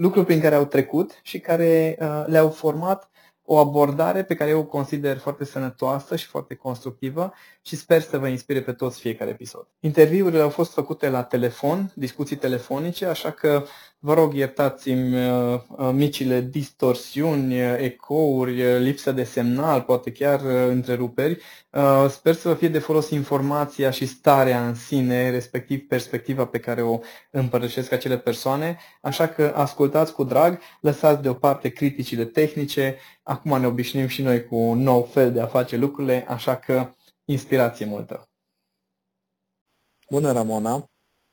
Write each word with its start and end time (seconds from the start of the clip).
lucruri 0.00 0.26
prin 0.26 0.40
care 0.40 0.54
au 0.54 0.64
trecut 0.64 1.20
și 1.22 1.38
care 1.38 1.96
uh, 2.00 2.24
le-au 2.26 2.50
format 2.50 3.10
o 3.44 3.56
abordare 3.58 4.24
pe 4.24 4.34
care 4.34 4.50
eu 4.50 4.58
o 4.58 4.64
consider 4.64 5.18
foarte 5.18 5.44
sănătoasă 5.44 6.16
și 6.16 6.26
foarte 6.26 6.54
constructivă 6.54 7.32
și 7.62 7.76
sper 7.76 8.00
să 8.00 8.18
vă 8.18 8.28
inspire 8.28 8.62
pe 8.62 8.72
toți 8.72 9.00
fiecare 9.00 9.30
episod. 9.30 9.66
Interviurile 9.80 10.40
au 10.40 10.48
fost 10.48 10.72
făcute 10.72 11.08
la 11.08 11.22
telefon, 11.22 11.92
discuții 11.94 12.36
telefonice, 12.36 13.06
așa 13.06 13.30
că 13.30 13.64
vă 14.02 14.14
rog 14.14 14.34
iertați-mi 14.34 15.28
uh, 15.28 15.60
uh, 15.68 15.90
micile 15.92 16.40
distorsiuni, 16.40 17.58
ecouri, 17.60 18.80
lipsă 18.82 19.12
de 19.12 19.24
semnal, 19.24 19.82
poate 19.82 20.12
chiar 20.12 20.40
întreruperi. 20.44 21.42
Sper 22.08 22.34
să 22.34 22.48
vă 22.48 22.54
fie 22.54 22.68
de 22.68 22.78
folos 22.78 23.10
informația 23.10 23.90
și 23.90 24.06
starea 24.06 24.66
în 24.66 24.74
sine, 24.74 25.30
respectiv 25.30 25.86
perspectiva 25.86 26.46
pe 26.46 26.58
care 26.58 26.82
o 26.82 26.98
împărtășesc 27.30 27.92
acele 27.92 28.18
persoane, 28.18 28.78
așa 29.00 29.28
că 29.28 29.52
ascultați 29.54 30.12
cu 30.12 30.24
drag, 30.24 30.60
lăsați 30.80 31.22
deoparte 31.22 31.68
criticile 31.68 32.24
tehnice, 32.24 32.96
acum 33.22 33.60
ne 33.60 33.66
obișnuim 33.66 34.06
și 34.06 34.22
noi 34.22 34.44
cu 34.44 34.56
un 34.56 34.78
nou 34.78 35.02
fel 35.02 35.32
de 35.32 35.40
a 35.40 35.46
face 35.46 35.76
lucrurile, 35.76 36.24
așa 36.28 36.56
că 36.56 36.94
inspirație 37.24 37.86
multă. 37.86 38.28
Bună, 40.10 40.32
Ramona! 40.32 40.90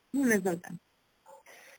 Bună, 0.10 0.38
Zoltan! 0.44 0.87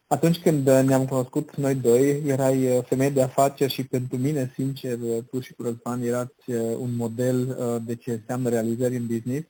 Atunci 0.08 0.38
când 0.38 0.68
ne-am 0.68 1.06
cunoscut 1.06 1.56
noi 1.56 1.74
doi, 1.74 2.22
erai 2.26 2.76
uh, 2.76 2.84
femeie 2.84 3.10
de 3.10 3.22
afaceri 3.22 3.72
și 3.72 3.86
pentru 3.86 4.16
mine, 4.16 4.52
sincer, 4.54 4.98
uh, 5.00 5.22
tu 5.30 5.40
și 5.40 5.54
cu 5.54 5.62
Răzvan 5.62 6.02
erați 6.02 6.50
uh, 6.50 6.76
un 6.78 6.96
model 6.96 7.56
de 7.84 7.94
ce 7.94 8.12
înseamnă 8.12 8.48
realizări 8.48 8.96
în 8.96 9.06
business. 9.06 9.48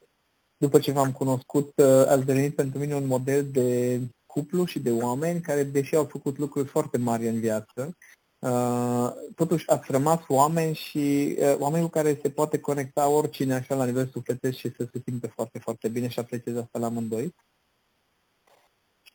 După 0.56 0.78
ce 0.78 0.92
v-am 0.92 1.12
cunoscut, 1.12 1.78
ați 2.08 2.24
devenit 2.24 2.54
pentru 2.54 2.78
mine 2.78 2.94
un 2.94 3.06
model 3.06 3.46
de 3.50 4.00
cuplu 4.26 4.64
și 4.64 4.78
de 4.78 4.90
oameni 4.90 5.40
care, 5.40 5.62
deși 5.62 5.96
au 5.96 6.04
făcut 6.04 6.38
lucruri 6.38 6.68
foarte 6.68 6.98
mari 6.98 7.28
în 7.28 7.40
viață, 7.40 7.96
Uh, 8.38 9.10
totuși 9.34 9.68
ați 9.68 9.90
rămas 9.90 10.20
oameni 10.28 10.74
și 10.74 11.36
uh, 11.38 11.56
oameni 11.58 11.84
cu 11.84 11.90
care 11.90 12.18
se 12.22 12.30
poate 12.30 12.58
conecta 12.58 13.08
oricine 13.08 13.54
așa 13.54 13.74
la 13.74 13.84
nivel 13.84 14.08
sufletesc 14.08 14.56
și 14.56 14.72
să 14.76 14.88
se 14.92 15.00
simte 15.04 15.26
foarte, 15.26 15.58
foarte 15.58 15.88
bine 15.88 16.08
și 16.08 16.18
apreciez 16.18 16.56
asta 16.56 16.78
la 16.78 16.86
amândoi. 16.86 17.34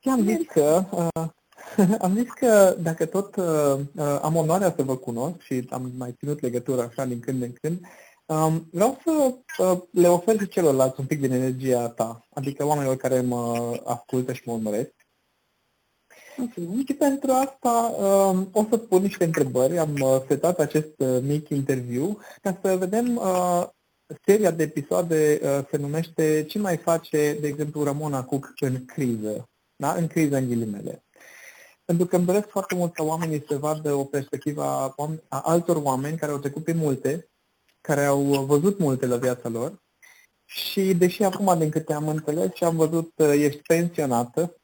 Și 0.04 0.10
am 0.10 0.24
zis 0.26 0.48
că, 0.48 0.84
uh, 0.92 1.28
am 2.06 2.16
zis 2.16 2.30
că 2.30 2.76
dacă 2.80 3.06
tot 3.06 3.36
uh, 3.36 3.80
uh, 3.96 4.20
am 4.22 4.36
onoarea 4.36 4.74
să 4.76 4.84
vă 4.84 4.98
cunosc 4.98 5.42
și 5.42 5.68
am 5.70 5.92
mai 5.98 6.16
ținut 6.18 6.42
legătura 6.42 6.84
așa 6.84 7.06
din 7.06 7.20
când 7.20 7.42
în 7.42 7.54
când, 7.62 7.80
um, 8.26 8.68
vreau 8.72 9.00
să 9.04 9.34
uh, 9.58 9.80
le 9.92 10.08
ofer 10.08 10.40
și 10.40 10.48
celorlalți 10.48 11.00
un 11.00 11.06
pic 11.06 11.20
din 11.20 11.32
energia 11.32 11.90
ta, 11.90 12.26
adică 12.34 12.66
oamenilor 12.66 12.96
care 12.96 13.22
mă 13.22 13.74
ascultă 13.86 14.34
și 14.34 14.42
mă 14.46 14.54
urmăresc. 14.54 14.92
Okay. 16.38 16.84
Și 16.88 16.94
pentru 16.94 17.32
asta 17.32 17.96
uh, 17.98 18.48
o 18.52 18.66
să 18.70 18.78
pun 18.78 19.02
niște 19.02 19.24
întrebări. 19.24 19.78
Am 19.78 19.94
uh, 19.94 20.22
setat 20.28 20.60
acest 20.60 20.94
uh, 20.98 21.18
mic 21.22 21.50
interviu 21.50 22.18
ca 22.42 22.60
să 22.62 22.78
vedem 22.78 23.16
uh, 23.16 23.68
seria 24.26 24.52
de 24.52 24.64
episoade 24.64 25.40
uh, 25.44 25.66
se 25.70 25.78
numește 25.78 26.46
Ce 26.48 26.60
mai 26.60 26.78
face, 26.78 27.38
de 27.42 27.48
exemplu, 27.48 27.84
Ramona 27.84 28.24
Cook 28.24 28.54
în 28.60 28.86
criză? 28.86 29.48
Da? 29.84 29.94
În 29.94 30.08
criză, 30.08 30.38
în 30.38 30.48
ghilimele. 30.48 31.04
Pentru 31.86 32.06
că 32.06 32.16
îmi 32.16 32.26
doresc 32.26 32.48
foarte 32.48 32.76
mult 32.76 32.94
ca 32.94 33.04
oamenii 33.04 33.46
să 33.48 33.58
vadă 33.58 33.94
o 33.94 34.04
perspectivă 34.04 34.64
a, 34.64 34.96
a 35.28 35.42
altor 35.46 35.76
oameni 35.76 36.18
care 36.18 36.32
au 36.32 36.38
trecut 36.38 36.64
pe 36.64 36.74
multe, 36.74 37.30
care 37.82 38.06
au 38.06 38.24
văzut 38.24 38.80
multe 38.80 39.06
la 39.06 39.18
viața 39.18 39.50
lor 39.50 39.82
și 40.46 40.94
deși 40.94 41.24
acum, 41.24 41.58
din 41.60 41.70
câte 41.70 41.94
am 41.94 42.08
înțeles 42.08 42.54
și 42.54 42.64
am 42.64 42.76
văzut, 42.76 43.12
uh, 43.16 43.32
ești 43.34 43.62
pensionată, 43.62 44.58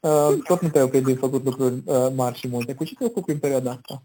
Uh, 0.00 0.42
tot 0.44 0.60
nu 0.60 0.68
te 0.68 0.82
ocupi 0.82 1.00
de 1.00 1.14
făcut 1.14 1.44
lucruri 1.44 1.82
uh, 1.84 2.12
mari 2.14 2.38
și 2.38 2.48
multe. 2.48 2.74
Cu 2.74 2.84
ce 2.84 2.94
te 2.94 3.04
ocupi 3.04 3.30
în 3.30 3.38
perioada 3.38 3.70
asta? 3.70 4.02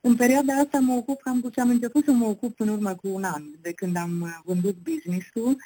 În 0.00 0.16
perioada 0.16 0.54
asta 0.54 0.78
mă 0.78 0.94
ocup 0.94 1.20
cam 1.20 1.40
cu 1.40 1.48
ce 1.48 1.60
am 1.60 1.68
început 1.68 2.04
să 2.04 2.10
mă 2.10 2.26
ocup 2.26 2.60
în 2.60 2.68
urmă 2.68 2.94
cu 2.94 3.08
un 3.08 3.24
an, 3.24 3.44
de 3.60 3.72
când 3.72 3.96
am 3.96 4.20
uh, 4.20 4.38
vândut 4.44 4.76
business-ul, 4.76 5.56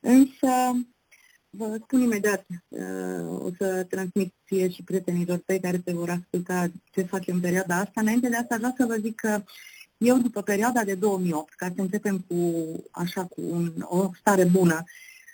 însă 0.00 0.48
vă 1.56 1.78
spun 1.82 2.00
imediat, 2.00 2.46
uh, 2.68 3.40
o 3.40 3.48
să 3.58 3.86
transmit 3.88 4.34
ție 4.46 4.70
și 4.70 4.82
prietenilor 4.82 5.38
tăi 5.46 5.60
care 5.60 5.78
te 5.78 5.92
vor 5.92 6.10
asculta 6.10 6.66
ce 6.92 7.02
fac 7.02 7.26
în 7.26 7.40
perioada 7.40 7.76
asta. 7.76 8.00
Înainte 8.00 8.28
de 8.28 8.36
asta 8.36 8.56
vreau 8.56 8.74
să 8.76 8.86
vă 8.86 8.94
zic 8.94 9.14
că 9.14 9.42
eu 9.96 10.18
după 10.18 10.42
perioada 10.42 10.84
de 10.84 10.94
2008, 10.94 11.54
ca 11.54 11.66
să 11.74 11.80
începem 11.80 12.18
cu 12.18 12.62
așa 12.90 13.24
cu 13.24 13.40
un, 13.50 13.72
o 13.80 14.10
stare 14.18 14.44
bună, 14.44 14.84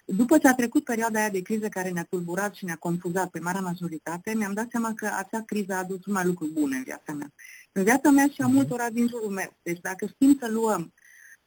după 0.04 0.38
ce 0.38 0.48
a 0.48 0.54
trecut 0.54 0.84
perioada 0.84 1.19
aia 1.19 1.28
de 1.28 1.42
criză 1.42 1.69
care 1.69 1.91
ne-a 1.91 2.06
tulburat 2.10 2.54
și 2.54 2.64
ne-a 2.64 2.76
confuzat 2.76 3.31
pe 3.31 3.41
marea 3.41 3.60
majoritate, 3.60 4.34
mi-am 4.37 4.52
dat 4.52 4.66
seama 4.70 4.92
că 4.94 5.10
acea 5.19 5.42
criză 5.42 5.72
a 5.72 5.78
adus 5.78 5.98
numai 6.04 6.25
lucruri 6.25 6.52
bune 6.52 6.76
în 6.76 6.82
viața 6.82 7.12
mea. 7.12 7.32
În 7.72 7.82
viața 7.82 8.10
mea 8.10 8.26
și 8.32 8.41
a 8.42 8.47
mhm. 8.47 8.54
multora 8.54 8.91
din 8.91 9.08
jurul 9.08 9.31
meu. 9.31 9.56
Deci 9.62 9.81
dacă 9.81 10.06
știm 10.06 10.37
să 10.41 10.48
luăm 10.50 10.92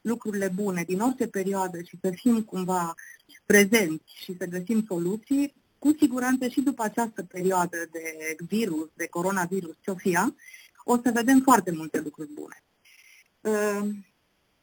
lucrurile 0.04 0.48
bune 0.48 0.82
din 0.82 1.00
orice 1.00 1.26
perioadă 1.26 1.82
și 1.82 1.98
să 2.00 2.10
fim 2.14 2.42
cumva 2.42 2.94
prezenți 3.46 4.12
și 4.22 4.36
să 4.38 4.44
găsim 4.44 4.84
soluții, 4.88 5.54
cu 5.78 5.94
siguranță 5.98 6.48
și 6.48 6.60
după 6.60 6.82
această 6.82 7.22
perioadă 7.22 7.76
de 7.90 8.36
virus, 8.48 8.88
de 8.94 9.06
coronavirus, 9.06 9.76
ce 9.80 9.90
o 9.90 9.94
fie, 9.94 10.34
o 10.84 10.96
să 10.96 11.10
vedem 11.14 11.40
foarte 11.40 11.70
multe 11.70 12.00
lucruri 12.00 12.32
bune. 12.32 12.62
Uh, 13.40 13.88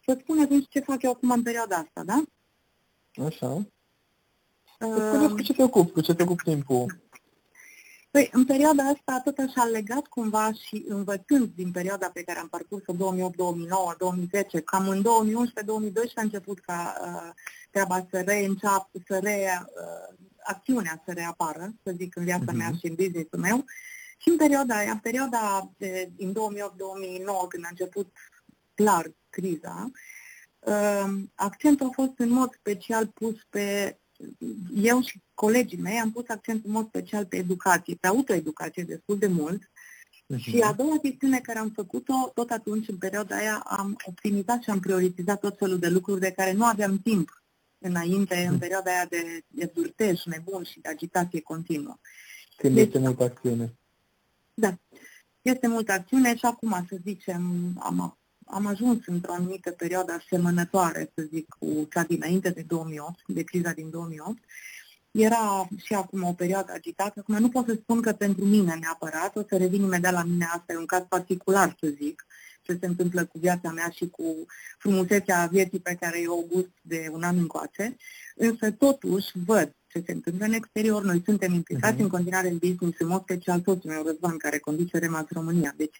să 0.06 0.18
spun 0.22 0.40
atunci 0.40 0.68
ce 0.70 0.80
fac 0.80 1.02
eu 1.02 1.12
acum 1.12 1.32
în 1.32 1.44
perioada 1.44 1.76
asta, 1.76 2.04
da? 2.04 2.24
Așa. 3.26 3.66
Uh, 4.80 5.32
cu 5.32 5.42
ce 5.42 5.54
te 5.54 5.64
ocupi? 5.64 5.92
Cu 5.92 6.02
ce 6.02 6.14
te 6.14 6.24
ocupi 6.24 6.44
timpul? 6.44 7.00
Păi, 8.12 8.30
în 8.32 8.46
perioada 8.46 8.84
asta, 8.84 9.22
tot 9.24 9.38
așa 9.38 9.64
legat 9.64 10.08
cumva 10.08 10.52
și 10.52 10.86
învățând 10.88 11.52
din 11.56 11.72
perioada 11.72 12.10
pe 12.14 12.24
care 12.24 12.40
am 12.40 12.48
parcurs-o 12.48 12.94
2008, 12.94 13.36
2009, 13.36 13.94
2010, 13.98 14.60
cam 14.60 14.88
în 14.88 15.02
2011-2012 15.02 16.14
a 16.16 16.22
început 16.22 16.60
ca 16.60 16.96
uh, 17.02 17.34
treaba 17.72 18.08
să 18.12 18.22
reînceapă, 18.22 18.90
să 19.08 19.20
re, 19.20 19.62
uh, 19.62 20.16
acțiunea 20.44 21.02
să 21.06 21.12
reapară, 21.12 21.74
să 21.84 21.94
zic, 21.98 22.16
în 22.16 22.24
viața 22.24 22.52
uh-huh. 22.52 22.56
mea 22.56 22.70
mhm. 22.70 22.78
și 22.78 22.86
în 22.86 22.96
business-ul 22.96 23.40
meu. 23.40 23.66
Și 24.18 24.30
în 24.30 24.38
perioada 24.38 24.76
aia, 24.76 24.92
în 24.92 25.00
perioada 25.00 25.72
de, 25.78 26.12
din 26.16 26.32
2008-2009, 26.32 26.34
când 27.50 27.66
a 27.66 27.68
început 27.70 28.12
clar 28.74 29.12
criza, 29.30 29.92
uh, 30.60 31.14
accentul 31.36 31.88
a 31.88 31.92
fost 31.94 32.14
în 32.18 32.30
mod 32.30 32.56
special 32.60 33.08
pus 33.08 33.36
pe 33.50 34.00
eu 34.76 35.02
și 35.02 35.22
colegii 35.34 35.78
mei 35.78 36.00
am 36.00 36.12
pus 36.12 36.24
accent 36.28 36.66
în 36.66 36.72
mod 36.72 36.88
special 36.88 37.26
pe 37.26 37.38
educație, 37.38 37.98
pe 38.00 38.08
autoeducație 38.08 38.84
destul 38.84 39.18
de 39.18 39.28
mult 39.28 39.62
uh-huh. 39.64 40.38
și 40.38 40.60
a 40.60 40.74
doua 40.74 40.98
chestiune 40.98 41.40
care 41.40 41.60
am 41.60 41.70
făcut-o, 41.70 42.32
tot 42.34 42.50
atunci, 42.50 42.88
în 42.88 42.98
perioada 42.98 43.36
aia, 43.36 43.64
am 43.66 43.96
optimizat 44.06 44.64
și 44.64 44.70
am 44.70 44.80
prioritizat 44.80 45.40
tot 45.40 45.58
felul 45.58 45.80
de 45.80 45.88
lucruri 45.90 46.20
de 46.20 46.32
care 46.32 46.52
nu 46.52 46.66
aveam 46.66 46.98
timp 46.98 47.44
înainte, 47.78 48.36
uh-huh. 48.36 48.46
în 48.46 48.52
mhm. 48.52 48.60
perioada 48.60 48.92
aia 48.92 49.06
de, 49.10 49.44
de 49.48 49.72
vârtej 49.76 50.24
nebun 50.24 50.64
și 50.64 50.80
de 50.80 50.90
agitație 50.90 51.42
continuă. 51.42 51.98
Când 52.58 52.76
deci, 52.76 52.86
este 52.86 53.00
multă 53.00 53.24
acțiune. 53.24 53.76
Da. 54.54 54.78
Este 55.42 55.68
multă 55.68 55.92
acțiune 55.92 56.36
și 56.36 56.46
acum, 56.46 56.86
să 56.90 56.98
zicem, 57.04 57.72
am 57.80 58.18
am 58.52 58.66
ajuns 58.66 59.00
într-o 59.06 59.34
anumită 59.34 59.72
perioadă 59.72 60.12
asemănătoare, 60.12 61.12
să 61.16 61.24
zic, 61.32 61.56
cu 61.60 61.88
cea 61.94 62.04
dinainte 62.04 62.50
de 62.50 62.64
2008, 62.68 63.20
de 63.28 63.44
criza 63.44 63.72
din 63.72 63.90
2008, 63.90 64.38
era 65.12 65.68
și 65.86 65.94
acum 65.94 66.24
o 66.24 66.34
perioadă 66.34 66.72
agitată. 66.76 67.20
Acum 67.20 67.36
nu 67.36 67.50
pot 67.50 67.66
să 67.66 67.78
spun 67.82 68.02
că 68.02 68.12
pentru 68.12 68.46
mine 68.46 68.78
neapărat, 68.82 69.36
o 69.36 69.42
să 69.50 69.58
revin 69.58 69.82
imediat 69.82 70.14
la 70.14 70.24
mine, 70.24 70.46
asta 70.46 70.74
e 70.74 70.78
un 70.78 70.86
caz 70.86 71.04
particular, 71.10 71.76
să 71.80 71.88
zic, 71.88 72.26
ce 72.62 72.78
se 72.80 72.86
întâmplă 72.86 73.26
cu 73.26 73.40
viața 73.40 73.72
mea 73.72 73.90
și 73.90 74.10
cu 74.10 74.46
frumusețea 74.78 75.48
vieții 75.52 75.80
pe 75.80 75.98
care 76.00 76.22
eu 76.22 76.34
o 76.34 76.56
gust 76.56 76.72
de 76.82 77.10
un 77.12 77.24
an 77.24 77.38
încoace, 77.38 77.98
însă 78.36 78.72
totuși 78.72 79.32
văd 79.46 79.76
ce 79.88 80.04
se 80.06 80.12
întâmplă 80.12 80.46
în 80.46 80.54
exterior. 80.54 81.04
Noi 81.04 81.22
suntem 81.26 81.54
implicați 81.54 81.96
uh-huh. 81.96 82.02
în 82.02 82.08
continuare 82.08 82.48
în 82.50 82.58
business, 82.58 83.00
în 83.00 83.08
mod 83.08 83.22
special 83.22 83.62
soțul 83.66 83.90
meu, 83.90 84.04
Răzvan, 84.04 84.38
care 84.38 84.58
conduce 84.58 84.98
Remas 84.98 85.26
România. 85.30 85.74
Deci 85.78 85.98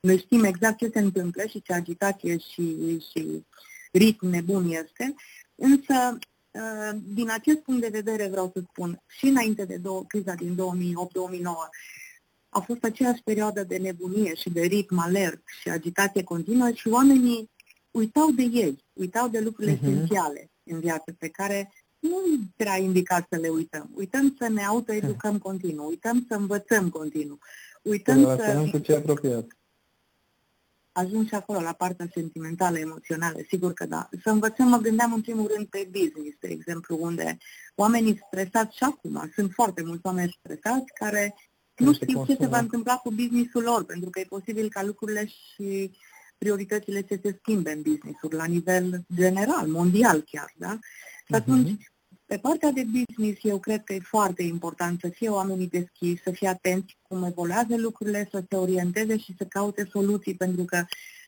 noi 0.00 0.18
știm 0.18 0.44
exact 0.44 0.78
ce 0.78 0.90
se 0.92 0.98
întâmplă 0.98 1.42
și 1.46 1.62
ce 1.62 1.72
agitație 1.72 2.38
și, 2.38 2.98
și 3.10 3.44
ritm 3.92 4.26
nebun 4.26 4.70
este, 4.70 5.14
însă 5.54 6.18
uh, 6.50 6.98
din 7.02 7.30
acest 7.30 7.58
punct 7.58 7.80
de 7.80 7.88
vedere 7.88 8.28
vreau 8.28 8.50
să 8.54 8.62
spun, 8.70 9.02
și 9.06 9.26
înainte 9.26 9.64
de 9.64 9.76
două, 9.76 10.04
criza 10.06 10.34
din 10.34 10.54
2008-2009, 10.54 10.58
a 12.48 12.60
fost 12.60 12.84
aceeași 12.84 13.22
perioadă 13.24 13.64
de 13.64 13.76
nebunie 13.76 14.34
și 14.34 14.50
de 14.50 14.60
ritm 14.60 14.98
alert 14.98 15.42
și 15.60 15.68
agitație 15.68 16.22
continuă 16.22 16.70
și 16.70 16.88
oamenii 16.88 17.50
uitau 17.90 18.30
de 18.30 18.42
ei, 18.42 18.84
uitau 18.92 19.28
de 19.28 19.40
lucrurile 19.40 19.76
uh-huh. 19.76 19.82
esențiale 19.82 20.50
în 20.64 20.80
viață 20.80 21.14
pe 21.18 21.28
care 21.28 21.72
nu 21.98 22.16
era 22.56 22.76
indicat 22.76 23.26
să 23.30 23.38
le 23.38 23.48
uităm. 23.48 23.90
Uităm 23.94 24.36
să 24.38 24.48
ne 24.48 24.64
autoeducăm 24.64 25.36
uh-huh. 25.36 25.42
continuu, 25.42 25.86
uităm 25.86 26.24
să 26.28 26.34
învățăm 26.34 26.88
continuu, 26.88 27.38
uităm 27.82 28.22
să... 28.22 28.68
cu 28.70 28.78
ce 28.78 28.94
apropiat. 28.94 29.46
Ajung 31.00 31.26
și 31.26 31.34
acolo, 31.34 31.60
la 31.60 31.72
partea 31.72 32.08
sentimentală, 32.12 32.78
emoțională, 32.78 33.38
sigur 33.48 33.72
că 33.72 33.86
da. 33.86 34.08
Să 34.22 34.30
învățăm, 34.30 34.68
mă 34.68 34.76
gândeam 34.76 35.12
în 35.12 35.20
primul 35.20 35.50
rând 35.54 35.66
pe 35.66 35.88
business, 35.90 36.36
de 36.40 36.48
exemplu, 36.48 36.98
unde 37.00 37.38
oamenii 37.74 38.20
stresați 38.26 38.76
și 38.76 38.84
acum, 38.84 39.30
sunt 39.34 39.52
foarte 39.52 39.82
mulți 39.82 40.06
oameni 40.06 40.36
stresați 40.38 40.92
care 40.94 41.34
nu 41.76 41.92
știu 41.92 42.24
ce 42.24 42.36
se 42.40 42.46
va 42.46 42.58
întâmpla 42.58 42.94
cu 42.96 43.10
businessul 43.10 43.62
lor, 43.62 43.84
pentru 43.84 44.10
că 44.10 44.20
e 44.20 44.24
posibil 44.24 44.68
ca 44.68 44.82
lucrurile 44.82 45.26
și 45.26 45.90
prioritățile 46.38 47.04
să 47.08 47.18
se 47.22 47.36
schimbe 47.38 47.72
în 47.72 47.82
business 47.82 48.18
la 48.30 48.44
nivel 48.44 49.04
general, 49.14 49.66
mondial 49.68 50.20
chiar, 50.30 50.52
da? 50.56 50.78
Și 51.26 51.34
atunci, 51.34 51.70
uh-huh. 51.70 51.99
Pe 52.30 52.38
partea 52.38 52.70
de 52.70 52.84
business, 52.84 53.40
eu 53.42 53.58
cred 53.58 53.84
că 53.84 53.92
e 53.92 54.00
foarte 54.00 54.42
important 54.42 55.00
să 55.00 55.08
fie 55.08 55.28
oamenii 55.28 55.68
deschiși, 55.68 56.22
să 56.22 56.30
fie 56.30 56.48
atenți 56.48 56.98
cum 57.02 57.22
evoluează 57.24 57.76
lucrurile, 57.76 58.28
să 58.30 58.42
se 58.48 58.56
orienteze 58.56 59.18
și 59.18 59.34
să 59.38 59.44
caute 59.44 59.88
soluții, 59.90 60.34
pentru 60.34 60.64
că 60.64 60.84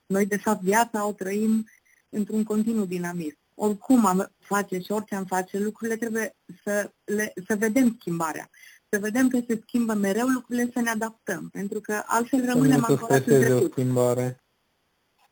noi, 0.07 0.27
de 0.27 0.37
fapt, 0.37 0.63
viața 0.63 1.07
o 1.07 1.13
trăim 1.13 1.67
într-un 2.09 2.45
continuu 2.45 2.85
dinamism. 2.85 3.37
Oricum 3.55 4.07
am 4.07 4.33
face 4.39 4.79
și 4.79 4.93
orice 4.93 5.15
am 5.15 5.25
face, 5.25 5.59
lucrurile 5.59 5.97
trebuie 5.97 6.37
să, 6.65 6.91
le, 7.05 7.33
să 7.47 7.57
vedem 7.57 7.97
schimbarea 7.99 8.51
să 8.95 8.99
vedem 8.99 9.29
că 9.29 9.39
se 9.47 9.61
schimbă 9.63 9.95
mereu 9.95 10.27
lucrurile, 10.27 10.71
să 10.73 10.81
ne 10.81 10.91
adaptăm, 10.91 11.49
pentru 11.49 11.81
că 11.81 12.03
altfel 12.07 12.45
rămânem 12.45 12.85
ancorați 12.85 13.29
în 13.29 13.41
trecut. 13.41 13.63
o 13.63 13.71
schimbare. 13.71 14.45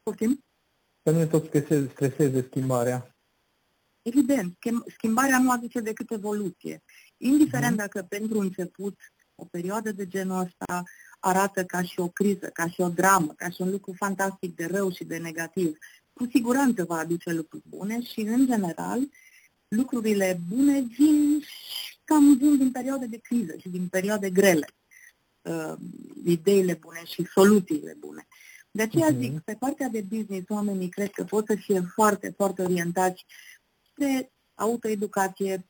Poftim? 0.02 0.44
Să 1.02 1.10
nu 1.10 1.18
ne 1.18 1.26
tot 1.26 1.46
streseze, 1.46 1.88
streseze 1.92 2.46
schimbarea. 2.48 3.16
Evident, 4.02 4.58
schimbarea 4.96 5.38
nu 5.38 5.50
aduce 5.50 5.80
decât 5.80 6.10
evoluție. 6.10 6.82
Indiferent 7.16 7.70
mm. 7.70 7.76
dacă 7.76 8.06
pentru 8.08 8.38
început 8.38 8.98
o 9.34 9.44
perioadă 9.44 9.92
de 9.92 10.06
genul 10.06 10.38
ăsta 10.38 10.82
arată 11.20 11.64
ca 11.64 11.82
și 11.82 12.00
o 12.00 12.08
criză, 12.08 12.46
ca 12.46 12.68
și 12.68 12.80
o 12.80 12.88
dramă, 12.88 13.32
ca 13.36 13.48
și 13.48 13.62
un 13.62 13.70
lucru 13.70 13.92
fantastic 13.92 14.56
de 14.56 14.66
rău 14.66 14.92
și 14.92 15.04
de 15.04 15.16
negativ, 15.16 15.78
cu 16.12 16.26
siguranță 16.30 16.84
va 16.84 16.96
aduce 16.96 17.32
lucruri 17.32 17.62
bune 17.68 18.02
și, 18.02 18.20
în 18.20 18.46
general, 18.46 19.08
lucrurile 19.68 20.40
bune 20.48 20.80
vin 20.80 21.42
cam 22.04 22.36
vin 22.36 22.56
din 22.56 22.70
perioade 22.70 23.06
de 23.06 23.18
criză 23.18 23.54
și 23.60 23.68
din 23.68 23.88
perioade 23.88 24.30
grele. 24.30 24.66
Uh, 25.42 25.74
ideile 26.24 26.74
bune 26.80 27.02
și 27.04 27.26
soluțiile 27.32 27.96
bune. 27.98 28.26
De 28.70 28.82
aceea 28.82 29.12
uh-huh. 29.12 29.18
zic, 29.18 29.40
pe 29.40 29.56
partea 29.58 29.88
de 29.88 30.04
business, 30.08 30.48
oamenii 30.48 30.88
cred 30.88 31.10
că 31.10 31.24
pot 31.24 31.46
să 31.46 31.54
fie 31.54 31.80
foarte, 31.80 32.32
foarte 32.36 32.62
orientați 32.62 33.26
spre 34.00 34.32
autoeducație, 34.54 35.64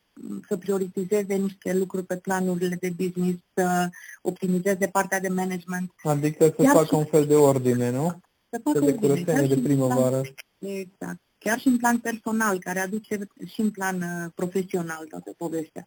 să 0.49 0.56
prioritizeze 0.56 1.35
niște 1.35 1.75
lucruri 1.75 2.06
pe 2.06 2.17
planurile 2.17 2.77
de 2.81 2.91
business, 2.97 3.38
să 3.55 3.88
optimizeze 4.23 4.88
partea 4.88 5.21
de 5.21 5.29
management. 5.29 5.93
Adică 6.03 6.44
să 6.56 6.62
facă 6.62 6.85
și... 6.85 6.94
un 6.94 7.05
fel 7.05 7.27
de 7.27 7.35
ordine, 7.35 7.91
nu? 7.91 8.21
Să 8.50 8.61
facă 8.65 8.79
de 8.79 8.94
curățenie 8.94 9.55
de 9.55 9.61
primăvară. 9.61 10.23
Exact. 10.59 11.21
Chiar 11.38 11.59
și 11.59 11.67
în 11.67 11.77
plan 11.77 11.99
personal, 11.99 12.59
care 12.59 12.81
aduce 12.81 13.19
și 13.47 13.61
în 13.61 13.71
plan 13.71 14.03
uh, 14.03 14.31
profesional 14.35 15.06
toată 15.06 15.35
povestea. 15.37 15.85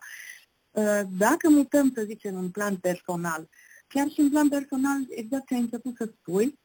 Uh, 0.71 1.01
dacă 1.17 1.49
mutăm, 1.49 1.91
să 1.95 2.03
zicem, 2.05 2.35
în 2.35 2.49
plan 2.49 2.75
personal, 2.75 3.49
chiar 3.87 4.09
și 4.09 4.19
în 4.19 4.29
plan 4.29 4.49
personal, 4.49 5.05
exact 5.09 5.47
ce 5.47 5.53
ai 5.53 5.59
început 5.59 5.95
să 5.95 6.11
spui, 6.19 6.59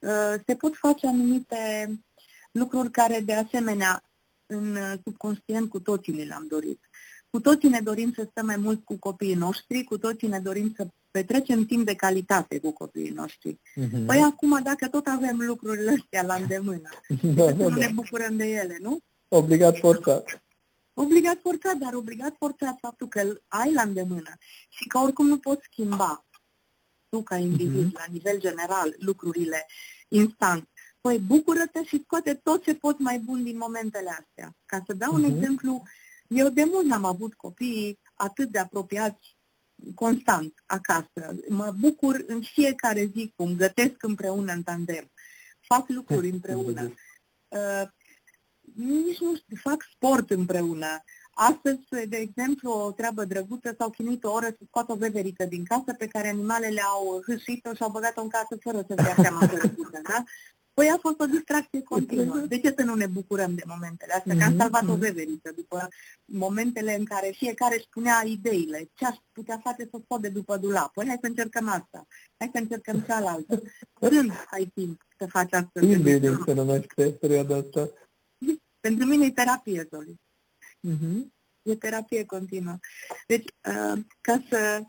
uh, 0.00 0.34
se 0.46 0.54
pot 0.54 0.76
face 0.76 1.06
anumite 1.06 1.90
lucruri 2.52 2.90
care, 2.90 3.20
de 3.20 3.34
asemenea, 3.34 4.07
în 4.48 4.76
uh, 4.76 4.92
subconștient 5.04 5.68
cu 5.68 5.80
toții 5.80 6.24
le-am 6.24 6.46
dorit. 6.48 6.80
Cu 7.30 7.40
toții 7.40 7.68
ne 7.68 7.80
dorim 7.80 8.12
să 8.12 8.26
stăm 8.30 8.46
mai 8.46 8.56
mult 8.56 8.84
cu 8.84 8.96
copiii 8.98 9.34
noștri, 9.34 9.84
cu 9.84 9.98
toții 9.98 10.28
ne 10.28 10.38
dorim 10.38 10.72
să 10.76 10.86
petrecem 11.10 11.64
timp 11.64 11.84
de 11.84 11.94
calitate 11.94 12.58
cu 12.58 12.72
copiii 12.72 13.10
noștri. 13.10 13.54
Uh-huh. 13.54 14.06
Păi 14.06 14.18
acum, 14.18 14.62
dacă 14.62 14.88
tot 14.88 15.06
avem 15.06 15.36
lucrurile 15.40 15.90
astea 16.00 16.22
la 16.22 16.34
îndemână, 16.34 16.88
da, 17.36 17.52
da, 17.52 17.68
da. 17.68 17.74
ne 17.74 17.90
bucurăm 17.94 18.36
de 18.36 18.44
ele, 18.44 18.78
nu? 18.80 18.98
Obligat 19.28 19.78
forțat. 19.78 20.42
Obligat 20.94 21.38
forțat, 21.40 21.76
dar 21.76 21.94
obligat 21.94 22.34
forțat 22.38 22.76
faptul 22.80 23.08
că 23.08 23.20
îl 23.20 23.42
ai 23.48 23.72
la 23.72 23.82
îndemână 23.82 24.32
și 24.68 24.86
că 24.88 24.98
oricum 24.98 25.26
nu 25.26 25.38
poți 25.38 25.64
schimba 25.70 26.26
tu 27.08 27.22
ca 27.22 27.36
individ, 27.36 27.88
uh-huh. 27.88 27.98
la 27.98 28.04
nivel 28.12 28.38
general, 28.38 28.96
lucrurile 28.98 29.66
instant. 30.08 30.68
Păi 31.08 31.18
bucură-te 31.18 31.84
și 31.84 32.02
scoate 32.04 32.34
tot 32.34 32.62
ce 32.62 32.74
poți 32.74 33.00
mai 33.00 33.18
bun 33.18 33.42
din 33.42 33.56
momentele 33.56 34.10
astea. 34.10 34.56
Ca 34.66 34.82
să 34.86 34.92
dau 34.92 35.10
uh-huh. 35.10 35.14
un 35.14 35.20
mhm. 35.20 35.36
exemplu, 35.36 35.82
eu 36.28 36.48
de 36.48 36.64
mult 36.64 36.86
n-am 36.86 37.04
avut 37.04 37.34
copii 37.34 37.98
atât 38.14 38.50
de 38.50 38.58
apropiați 38.58 39.36
constant 39.94 40.62
acasă. 40.66 41.36
Mă 41.48 41.74
bucur 41.80 42.24
în 42.26 42.42
fiecare 42.42 43.10
zi 43.14 43.32
cum 43.36 43.56
gătesc 43.56 44.02
împreună 44.02 44.52
în 44.52 44.62
tandem, 44.62 45.10
fac 45.60 45.88
lucruri 45.88 46.28
împreună. 46.36 46.94
Uh, 47.48 47.88
nici 48.74 49.18
nu 49.18 49.36
știu, 49.36 49.56
fac 49.62 49.86
sport 49.94 50.30
împreună. 50.30 51.02
Astăzi, 51.30 52.08
de 52.08 52.16
exemplu, 52.16 52.70
o 52.70 52.92
treabă 52.92 53.24
drăguță, 53.24 53.74
s-au 53.78 53.90
chinuit 53.90 54.24
o 54.24 54.32
oră 54.32 54.46
să 54.46 54.58
scoată 54.66 54.92
o 54.92 54.96
veverică 54.96 55.44
din 55.44 55.64
casă 55.64 55.94
pe 55.98 56.06
care 56.06 56.28
animalele 56.28 56.80
au 56.80 57.22
hâșit-o 57.26 57.74
și 57.74 57.82
au 57.82 57.90
băgat-o 57.90 58.22
în 58.22 58.28
casă 58.28 58.56
fără 58.60 58.84
să 58.88 58.94
dea 58.94 59.14
seama 59.14 59.38
că 59.38 59.56
răguță, 59.56 60.00
da? 60.02 60.24
Păi 60.78 60.88
a 60.88 60.98
fost 61.00 61.20
o 61.20 61.26
distracție 61.26 61.82
continuă. 61.82 62.36
De 62.36 62.60
ce 62.60 62.74
să 62.76 62.84
nu 62.84 62.94
ne 62.94 63.06
bucurăm 63.06 63.54
de 63.54 63.62
momentele 63.66 64.12
astea? 64.12 64.36
Că 64.36 64.42
am 64.42 64.50
mhm, 64.50 64.58
salvat 64.58 64.82
o 64.82 64.92
mhm. 64.92 64.98
veveriță 64.98 65.52
după 65.54 65.88
momentele 66.24 66.94
în 66.94 67.04
care 67.04 67.34
fiecare 67.36 67.74
își 67.74 67.88
punea 67.88 68.22
ideile. 68.26 68.90
Ce 68.94 69.06
aș 69.06 69.16
putea 69.32 69.58
face 69.62 69.88
să 69.90 70.00
scot 70.04 70.20
de 70.20 70.28
după 70.28 70.56
dulap? 70.56 70.92
Păi 70.92 71.06
hai 71.06 71.18
să 71.20 71.26
încercăm 71.26 71.68
asta. 71.68 72.06
Hai 72.38 72.50
să 72.52 72.58
încercăm 72.58 73.00
cealaltă. 73.00 73.62
Când 74.00 74.32
ai 74.50 74.70
timp 74.74 75.06
să 75.18 75.26
faci 75.26 75.52
asta? 75.52 75.80
Bine, 75.80 76.20
să 76.44 76.52
numește 76.52 77.10
perioada 77.10 77.56
asta. 77.56 77.88
Pentru 78.80 79.06
mine 79.06 79.24
e 79.24 79.30
terapie, 79.30 79.88
Zoli. 79.90 80.20
Uh-huh. 80.88 81.26
E 81.62 81.74
terapie 81.74 82.24
continuă. 82.24 82.76
Deci, 83.26 83.46
uh, 83.68 84.00
ca, 84.20 84.44
să, 84.50 84.82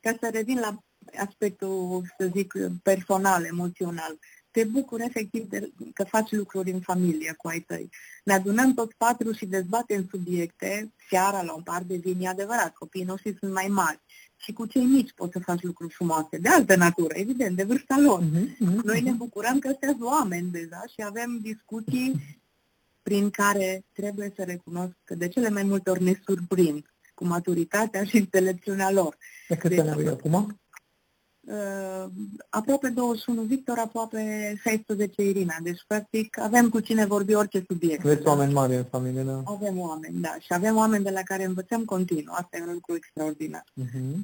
ca 0.00 0.16
să 0.20 0.28
revin 0.32 0.58
la 0.58 0.78
aspectul, 1.18 2.04
să 2.18 2.30
zic, 2.34 2.54
personal, 2.82 3.44
emoțional, 3.44 4.18
te 4.56 4.64
bucur 4.64 5.00
efectiv 5.00 5.48
de, 5.48 5.70
că 5.94 6.04
faci 6.04 6.30
lucruri 6.32 6.70
în 6.70 6.80
familie 6.80 7.34
cu 7.38 7.48
ai 7.48 7.60
tăi. 7.60 7.90
Ne 8.24 8.32
adunăm 8.32 8.74
toți 8.74 8.94
patru 8.96 9.32
și 9.32 9.46
dezbatem 9.46 10.06
subiecte, 10.10 10.92
seara 11.08 11.42
la 11.42 11.54
un 11.54 11.62
par 11.62 11.82
de 11.82 11.96
vin, 11.96 12.20
e 12.20 12.28
adevărat, 12.28 12.72
copiii 12.72 13.04
noștri 13.04 13.36
sunt 13.38 13.52
mai 13.52 13.66
mari. 13.68 14.00
Și 14.36 14.52
cu 14.52 14.66
cei 14.66 14.84
mici 14.84 15.12
poți 15.14 15.32
să 15.32 15.38
faci 15.38 15.62
lucruri 15.62 15.92
frumoase, 15.92 16.38
de 16.38 16.48
altă 16.48 16.76
natură, 16.76 17.14
evident, 17.16 17.56
de 17.56 17.62
vârsta 17.62 17.98
lor. 17.98 18.22
Uh-huh, 18.22 18.84
Noi 18.84 19.00
ne 19.00 19.10
bucurăm 19.12 19.58
că 19.58 19.76
sunt 19.80 20.00
oameni 20.00 20.50
deja 20.50 20.82
și 20.92 21.02
avem 21.04 21.38
discuții 21.42 22.38
prin 23.02 23.30
care 23.30 23.84
trebuie 23.92 24.32
să 24.36 24.42
recunosc 24.42 24.92
că 25.04 25.14
de 25.14 25.28
cele 25.28 25.50
mai 25.50 25.62
multe 25.62 25.90
ori 25.90 26.02
ne 26.02 26.12
surprind 26.24 26.84
cu 27.14 27.24
maturitatea 27.24 28.04
și 28.04 28.16
înțelepciunea 28.16 28.90
lor. 28.90 29.16
De 29.48 29.56
câte 29.56 29.74
deci, 29.74 29.86
ani 29.86 30.08
acum? 30.08 30.60
Uh, 31.48 32.10
aproape 32.48 32.88
21 32.88 33.42
Victor, 33.42 33.78
aproape 33.78 34.54
16 34.62 35.22
Irina. 35.22 35.54
Deci, 35.62 35.84
practic, 35.86 36.38
avem 36.38 36.68
cu 36.68 36.80
cine 36.80 37.06
vorbi 37.06 37.34
orice 37.34 37.64
subiect. 37.68 38.04
Aveți 38.04 38.26
oameni 38.26 38.52
mari 38.52 38.76
în 38.76 38.84
familie, 38.84 39.22
da? 39.22 39.42
Avem 39.44 39.78
oameni, 39.78 40.20
da. 40.20 40.36
Și 40.38 40.52
avem 40.52 40.76
oameni 40.76 41.04
de 41.04 41.10
la 41.10 41.22
care 41.22 41.44
învățăm 41.44 41.84
continuu. 41.84 42.34
Asta 42.36 42.56
e 42.56 42.62
un 42.62 42.72
lucru 42.72 42.94
extraordinar. 42.94 43.64
Uh-huh. 43.82 44.16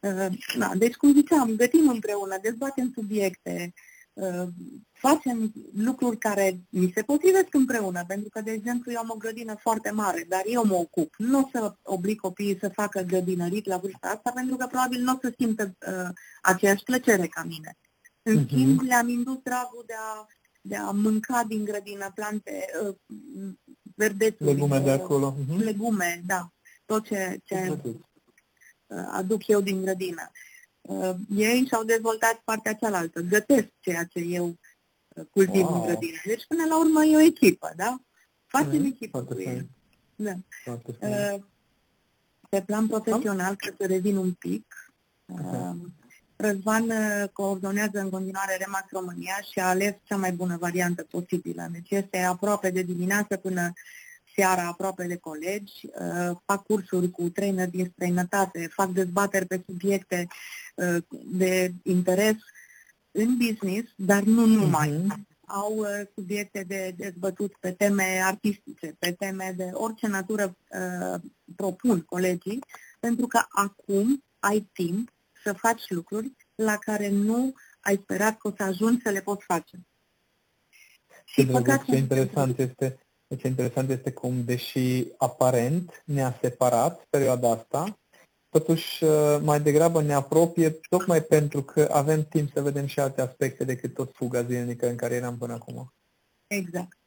Uh, 0.00 0.26
da, 0.58 0.70
deci, 0.76 0.94
cum 0.94 1.12
ziceam, 1.12 1.56
gătim 1.56 1.88
împreună, 1.88 2.38
dezbatem 2.42 2.92
subiecte, 2.94 3.72
uh, 3.74 3.91
facem 4.92 5.52
lucruri 5.74 6.18
care 6.18 6.60
mi 6.68 6.92
se 6.94 7.02
potrivesc 7.02 7.54
împreună, 7.54 8.04
pentru 8.06 8.28
că, 8.28 8.40
de 8.40 8.50
exemplu, 8.50 8.92
eu 8.92 8.98
am 8.98 9.10
o 9.10 9.16
grădină 9.16 9.54
foarte 9.60 9.90
mare, 9.90 10.24
dar 10.28 10.42
eu 10.46 10.64
mă 10.64 10.74
ocup. 10.74 11.14
Nu 11.18 11.38
o 11.38 11.48
să 11.52 11.74
oblig 11.82 12.20
copiii 12.20 12.58
să 12.60 12.68
facă 12.68 13.00
grădinărit 13.00 13.66
la 13.66 13.76
vârsta 13.76 14.08
asta, 14.08 14.30
pentru 14.34 14.56
că 14.56 14.66
probabil 14.66 15.02
nu 15.02 15.12
o 15.12 15.18
să 15.20 15.34
simtă 15.38 15.76
uh, 15.86 16.08
aceeași 16.42 16.82
plăcere 16.82 17.26
ca 17.26 17.42
mine. 17.42 17.76
În 18.22 18.38
uh-huh. 18.38 18.46
schimb, 18.46 18.80
le-am 18.80 19.08
indus 19.08 19.38
dragul 19.42 19.84
de 19.86 19.94
a, 19.98 20.26
de 20.60 20.76
a 20.76 20.90
mânca 20.90 21.44
din 21.48 21.64
grădină 21.64 22.10
plante, 22.14 22.64
uh, 22.82 22.94
verdețuri. 23.96 24.52
Legume 24.52 24.78
de 24.78 24.90
acolo. 24.90 25.36
Uh-huh. 25.38 25.56
Legume, 25.56 26.22
da. 26.26 26.52
Tot 26.84 27.04
ce, 27.04 27.40
ce 27.44 27.78
uh, 28.86 29.08
aduc 29.10 29.46
eu 29.46 29.60
din 29.60 29.82
grădină. 29.82 30.30
Uh, 30.30 30.51
ei 31.36 31.64
și-au 31.66 31.84
dezvoltat 31.84 32.40
partea 32.44 32.74
cealaltă, 32.74 33.20
gătesc 33.20 33.68
ceea 33.80 34.04
ce 34.04 34.18
eu 34.18 34.56
cultiv 35.30 35.62
wow. 35.62 35.74
în 35.74 35.86
grădină. 35.86 36.18
Deci, 36.24 36.46
până 36.48 36.64
la 36.68 36.78
urmă, 36.78 37.04
e 37.04 37.16
o 37.16 37.20
echipă, 37.20 37.72
da? 37.76 38.00
Facem 38.46 38.80
mm, 38.80 38.84
echipă 38.84 39.22
cu 39.22 39.40
ei. 39.40 39.68
Da. 40.16 40.32
Uh, 40.66 41.40
pe 42.48 42.62
plan 42.62 42.86
profesional, 42.86 43.56
ca 43.56 43.74
să 43.78 43.86
revin 43.86 44.16
un 44.16 44.32
pic, 44.32 44.92
uh, 45.26 45.76
Răzvan 46.36 46.90
uh, 46.90 47.28
coordonează 47.32 47.98
în 47.98 48.10
continuare 48.10 48.56
Remax 48.56 48.90
România 48.90 49.40
și 49.52 49.58
a 49.58 49.68
ales 49.68 49.94
cea 50.02 50.16
mai 50.16 50.32
bună 50.32 50.56
variantă 50.56 51.06
posibilă. 51.10 51.68
Deci 51.72 51.90
este 51.90 52.18
aproape 52.18 52.70
de 52.70 52.82
dimineață 52.82 53.36
până 53.36 53.72
seara 54.34 54.66
aproape 54.66 55.06
de 55.06 55.16
colegi, 55.16 55.72
uh, 55.84 56.36
fac 56.44 56.62
cursuri 56.62 57.10
cu 57.10 57.28
trainer 57.28 57.68
din 57.68 57.90
străinătate, 57.92 58.68
fac 58.72 58.88
dezbateri 58.88 59.46
pe 59.46 59.62
subiecte 59.66 60.26
uh, 60.28 60.61
de 61.24 61.72
interes 61.82 62.36
în 63.10 63.36
business, 63.36 63.92
dar 63.96 64.22
nu 64.22 64.46
numai. 64.46 64.90
Uh-huh. 64.90 65.30
Au 65.46 65.76
uh, 65.76 65.86
subiecte 66.14 66.64
de 66.66 66.94
dezbătut 66.96 67.56
pe 67.60 67.70
teme 67.70 68.20
artistice, 68.24 68.96
pe 68.98 69.12
teme 69.12 69.54
de 69.56 69.70
orice 69.72 70.06
natură 70.06 70.56
uh, 70.68 71.20
propun 71.56 72.00
colegii, 72.00 72.58
pentru 73.00 73.26
că 73.26 73.40
acum 73.48 74.24
ai 74.38 74.70
timp 74.72 75.12
să 75.42 75.52
faci 75.52 75.88
lucruri 75.88 76.32
la 76.54 76.76
care 76.76 77.08
nu 77.08 77.54
ai 77.80 78.00
sperat 78.02 78.38
că 78.38 78.48
o 78.48 78.52
să 78.56 78.62
ajungi 78.62 79.02
să 79.02 79.10
le 79.10 79.20
poți 79.20 79.44
face. 79.44 79.86
Și 81.24 81.46
ce, 81.46 81.80
ce 81.86 81.96
interesant 81.96 82.58
este, 82.58 82.98
ce 83.38 83.46
interesant 83.46 83.90
este 83.90 84.12
cum, 84.12 84.44
deși 84.44 85.04
aparent 85.16 86.02
ne-a 86.04 86.38
separat 86.40 87.04
perioada 87.10 87.50
asta, 87.50 87.98
totuși 88.52 89.04
uh, 89.04 89.38
mai 89.42 89.60
degrabă 89.60 90.02
ne 90.02 90.12
apropie 90.12 90.70
tocmai 90.70 91.22
pentru 91.22 91.62
că 91.62 91.88
avem 91.92 92.24
timp 92.24 92.50
să 92.52 92.62
vedem 92.62 92.86
și 92.86 93.00
alte 93.00 93.20
aspecte 93.20 93.64
decât 93.64 93.94
tot 93.94 94.12
fuga 94.14 94.42
zilnică 94.42 94.88
în 94.88 94.96
care 94.96 95.14
eram 95.14 95.38
până 95.38 95.52
acum. 95.52 95.92
Exact. 96.46 96.98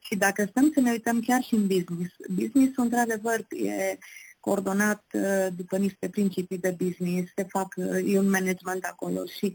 Și 0.00 0.16
dacă 0.16 0.46
stăm 0.50 0.70
să 0.74 0.80
ne 0.80 0.90
uităm 0.90 1.20
chiar 1.20 1.42
și 1.42 1.54
în 1.54 1.66
business, 1.66 2.14
business-ul 2.28 2.84
într-adevăr 2.84 3.38
e 3.38 3.98
coordonat 4.40 5.04
uh, 5.12 5.46
după 5.56 5.76
niște 5.76 6.08
principii 6.08 6.58
de 6.58 6.76
business, 6.78 7.32
se 7.36 7.44
fac, 7.48 7.74
uh, 7.76 8.12
e 8.12 8.18
un 8.18 8.30
management 8.30 8.84
acolo 8.84 9.24
și 9.38 9.52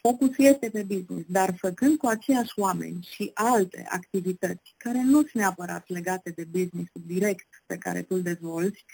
focusul 0.00 0.44
este 0.44 0.70
pe 0.70 0.82
business, 0.82 1.26
dar 1.28 1.54
făcând 1.58 1.98
cu 1.98 2.06
aceiași 2.06 2.52
oameni 2.56 3.08
și 3.10 3.30
alte 3.34 3.86
activități 3.88 4.74
care 4.76 5.02
nu 5.02 5.18
sunt 5.18 5.32
neapărat 5.32 5.88
legate 5.88 6.30
de 6.30 6.44
business 6.44 6.90
direct 6.92 7.48
pe 7.66 7.76
care 7.76 8.02
tu 8.02 8.14
îl 8.14 8.22
dezvolți, 8.22 8.84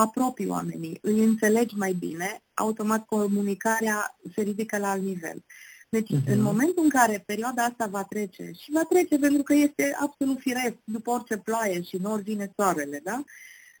apropii 0.00 0.48
oamenii, 0.48 0.98
îi 1.02 1.24
înțelegi 1.24 1.76
mai 1.76 1.92
bine, 1.92 2.42
automat 2.54 3.06
comunicarea 3.06 4.16
se 4.34 4.42
ridică 4.42 4.78
la 4.78 4.90
alt 4.90 5.02
nivel. 5.02 5.44
Deci, 5.88 6.10
uh-huh. 6.14 6.26
în 6.26 6.40
momentul 6.40 6.82
în 6.82 6.88
care 6.88 7.22
perioada 7.26 7.64
asta 7.64 7.86
va 7.86 8.04
trece, 8.04 8.50
și 8.58 8.70
va 8.72 8.82
trece 8.88 9.18
pentru 9.18 9.42
că 9.42 9.54
este 9.54 9.96
absolut 10.00 10.38
firesc, 10.38 10.76
după 10.84 11.10
orice 11.10 11.36
ploaie 11.36 11.82
și 11.82 11.96
nori 11.96 12.22
vine 12.22 12.52
soarele, 12.56 13.00
da? 13.02 13.22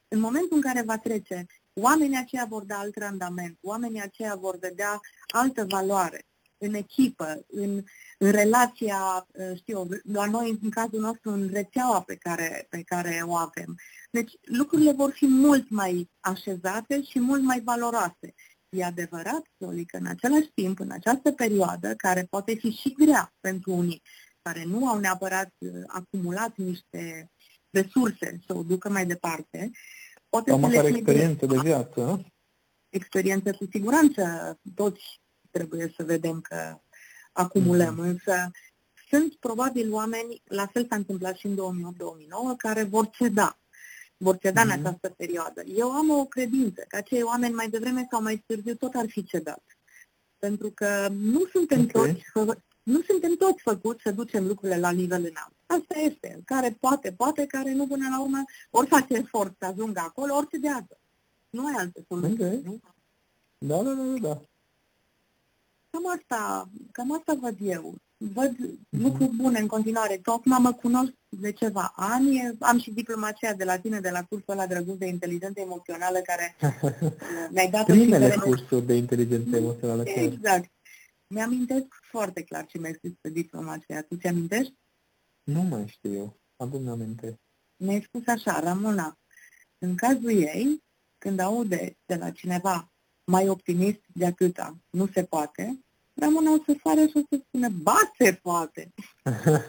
În 0.08 0.20
momentul 0.20 0.56
în 0.56 0.60
care 0.60 0.82
va 0.82 0.98
trece, 0.98 1.46
oamenii 1.72 2.18
aceia 2.18 2.46
vor 2.48 2.62
da 2.62 2.78
alt 2.78 2.96
randament, 2.96 3.58
oamenii 3.60 4.02
aceia 4.02 4.34
vor 4.34 4.58
vedea 4.58 5.00
altă 5.26 5.64
valoare 5.68 6.27
în 6.58 6.74
echipă, 6.74 7.44
în, 7.46 7.84
în 8.18 8.30
relația, 8.30 9.26
ă, 9.50 9.54
știu, 9.54 9.88
la 10.12 10.24
noi, 10.24 10.58
în 10.62 10.70
cazul 10.70 11.00
nostru, 11.00 11.30
în 11.30 11.48
rețeaua 11.52 12.02
pe 12.02 12.16
care, 12.16 12.66
pe 12.70 12.82
care 12.82 13.22
o 13.24 13.34
avem. 13.36 13.76
Deci 14.10 14.32
lucrurile 14.42 14.92
vor 14.92 15.10
fi 15.10 15.26
mult 15.26 15.70
mai 15.70 16.10
așezate 16.20 17.02
și 17.02 17.20
mult 17.20 17.42
mai 17.42 17.60
valoroase. 17.60 18.34
E 18.68 18.84
adevărat, 18.84 19.42
Zoli, 19.58 19.84
că 19.84 19.96
în 19.96 20.06
același 20.06 20.50
timp, 20.54 20.80
în 20.80 20.90
această 20.90 21.32
perioadă, 21.32 21.94
care 21.94 22.26
poate 22.30 22.54
fi 22.54 22.70
și 22.70 22.92
grea 22.92 23.34
pentru 23.40 23.72
unii, 23.72 24.02
care 24.42 24.64
nu 24.64 24.88
au 24.88 24.98
neapărat 24.98 25.52
ă, 25.66 25.82
acumulat 25.86 26.56
niște 26.56 27.30
resurse 27.70 28.40
să 28.46 28.56
o 28.56 28.62
ducă 28.62 28.88
mai 28.88 29.06
departe, 29.06 29.70
poate 30.28 30.50
Am 30.50 30.60
să 30.60 30.82
le 30.82 30.88
experiență 30.88 31.46
de 31.46 31.58
viață. 31.62 32.24
Experiență 32.88 33.52
cu 33.52 33.66
siguranță, 33.70 34.56
toți 34.74 35.20
trebuie 35.50 35.92
să 35.96 36.04
vedem 36.04 36.40
că 36.40 36.80
acumulăm, 37.32 37.94
mm-hmm. 37.94 38.08
însă 38.08 38.50
sunt 39.08 39.34
probabil 39.34 39.92
oameni, 39.92 40.42
la 40.44 40.66
fel 40.66 40.86
s-a 40.88 40.96
întâmplat 40.96 41.36
și 41.36 41.46
în 41.46 41.54
2008-2009, 41.54 42.56
care 42.56 42.82
vor 42.82 43.10
ceda. 43.10 43.58
Vor 44.16 44.38
ceda 44.38 44.60
mm-hmm. 44.60 44.64
în 44.64 44.78
mhm. 44.78 44.86
această 44.86 45.08
perioadă. 45.08 45.62
Eu 45.64 45.90
am 45.90 46.10
o 46.10 46.24
credință 46.24 46.84
că 46.88 46.96
acei 46.96 47.22
oameni 47.22 47.54
mai 47.54 47.68
devreme 47.68 48.06
sau 48.10 48.22
mai 48.22 48.44
târziu 48.46 48.74
tot 48.74 48.94
ar 48.94 49.06
fi 49.08 49.24
cedat. 49.24 49.62
Pentru 50.38 50.70
că 50.70 51.08
nu 51.10 51.44
suntem 51.52 51.80
okay. 51.80 52.24
toți 52.34 52.56
nu 52.88 53.02
suntem 53.02 53.34
toți 53.34 53.62
făcuți 53.62 54.02
să 54.02 54.10
ducem 54.10 54.46
lucrurile 54.46 54.78
la 54.78 54.90
nivel 54.90 55.18
înalt. 55.18 55.52
Asta 55.66 55.98
este. 55.98 56.42
Care 56.44 56.76
poate, 56.80 57.12
poate, 57.12 57.46
care 57.46 57.72
nu 57.72 57.86
până 57.86 58.08
la 58.10 58.20
urmă, 58.20 58.44
ori 58.70 58.86
face 58.86 59.14
efort 59.14 59.54
să 59.58 59.64
ajungă 59.64 60.00
acolo, 60.00 60.34
ori 60.34 60.48
cedează. 60.48 60.98
Nu 61.50 61.66
ai 61.66 61.74
alte 61.76 62.04
soluții. 62.08 62.44
Okay. 62.44 62.60
Nu? 62.64 62.80
Da, 63.58 63.82
da, 63.82 63.92
da, 63.92 64.28
da. 64.28 64.42
Cam 65.90 66.06
asta, 66.06 66.70
cam 66.92 67.12
asta 67.12 67.34
văd 67.34 67.56
eu. 67.60 67.94
Văd 68.16 68.54
uh-huh. 68.54 68.88
lucruri 68.90 69.36
bune 69.36 69.58
în 69.58 69.66
continuare. 69.66 70.18
Tocmai 70.22 70.58
mă 70.60 70.72
cunosc 70.72 71.12
de 71.28 71.52
ceva 71.52 71.92
ani. 71.96 72.56
Am 72.58 72.78
și 72.78 72.90
diploma 72.90 73.26
aceea 73.26 73.54
de 73.54 73.64
la 73.64 73.78
tine, 73.78 74.00
de 74.00 74.10
la 74.10 74.24
cursul 74.24 74.52
ăla 74.52 74.66
drăguț 74.66 74.98
de 74.98 75.06
inteligență 75.06 75.60
emoțională, 75.60 76.18
care 76.18 76.56
mi-ai 77.52 77.70
dat 77.70 77.84
Primele 77.84 78.34
cursuri 78.40 78.86
de 78.86 78.94
inteligență 78.94 79.56
emoțională. 79.56 80.02
Exact. 80.04 80.70
Mi-amintesc 81.26 81.86
foarte 82.10 82.42
clar 82.42 82.66
ce 82.66 82.78
mi-ai 82.78 82.94
scris 82.94 83.12
pe 83.20 83.30
diploma 83.30 83.72
aceea. 83.72 84.02
Tu 84.02 84.16
ți-amintești? 84.16 84.74
Nu 85.42 85.60
mai 85.62 85.86
știu 85.88 86.14
eu. 86.14 86.36
Acum 86.56 86.88
aminte. 86.88 87.40
Mi-ai 87.76 88.02
spus 88.02 88.26
așa, 88.26 88.60
Ramona, 88.60 89.18
în 89.78 89.94
cazul 89.94 90.30
ei, 90.30 90.82
când 91.18 91.38
aude 91.40 91.96
de 92.06 92.14
la 92.14 92.30
cineva 92.30 92.92
mai 93.30 93.48
optimist 93.48 94.00
de 94.12 94.26
atâta, 94.26 94.76
nu 94.90 95.08
se 95.12 95.22
poate, 95.22 95.78
Ramona 96.14 96.52
o 96.52 96.56
să 96.66 96.76
sară 96.84 97.00
și 97.00 97.12
o 97.14 97.20
să 97.30 97.42
spună, 97.46 97.68
ba, 97.82 97.98
se 98.18 98.38
poate! 98.42 98.92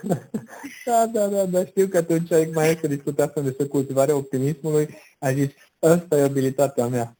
da, 0.85 1.05
da, 1.05 1.27
da, 1.27 1.45
da, 1.45 1.65
știu 1.65 1.87
că 1.87 1.97
atunci 1.97 2.29
mai 2.53 2.71
este 2.71 2.87
discutat 2.87 3.43
despre 3.43 3.65
cultivarea 3.65 4.15
optimismului, 4.15 4.89
a 5.19 5.31
zis, 5.31 5.49
asta 5.79 6.17
e 6.17 6.23
abilitatea 6.23 6.87
mea. 6.87 7.17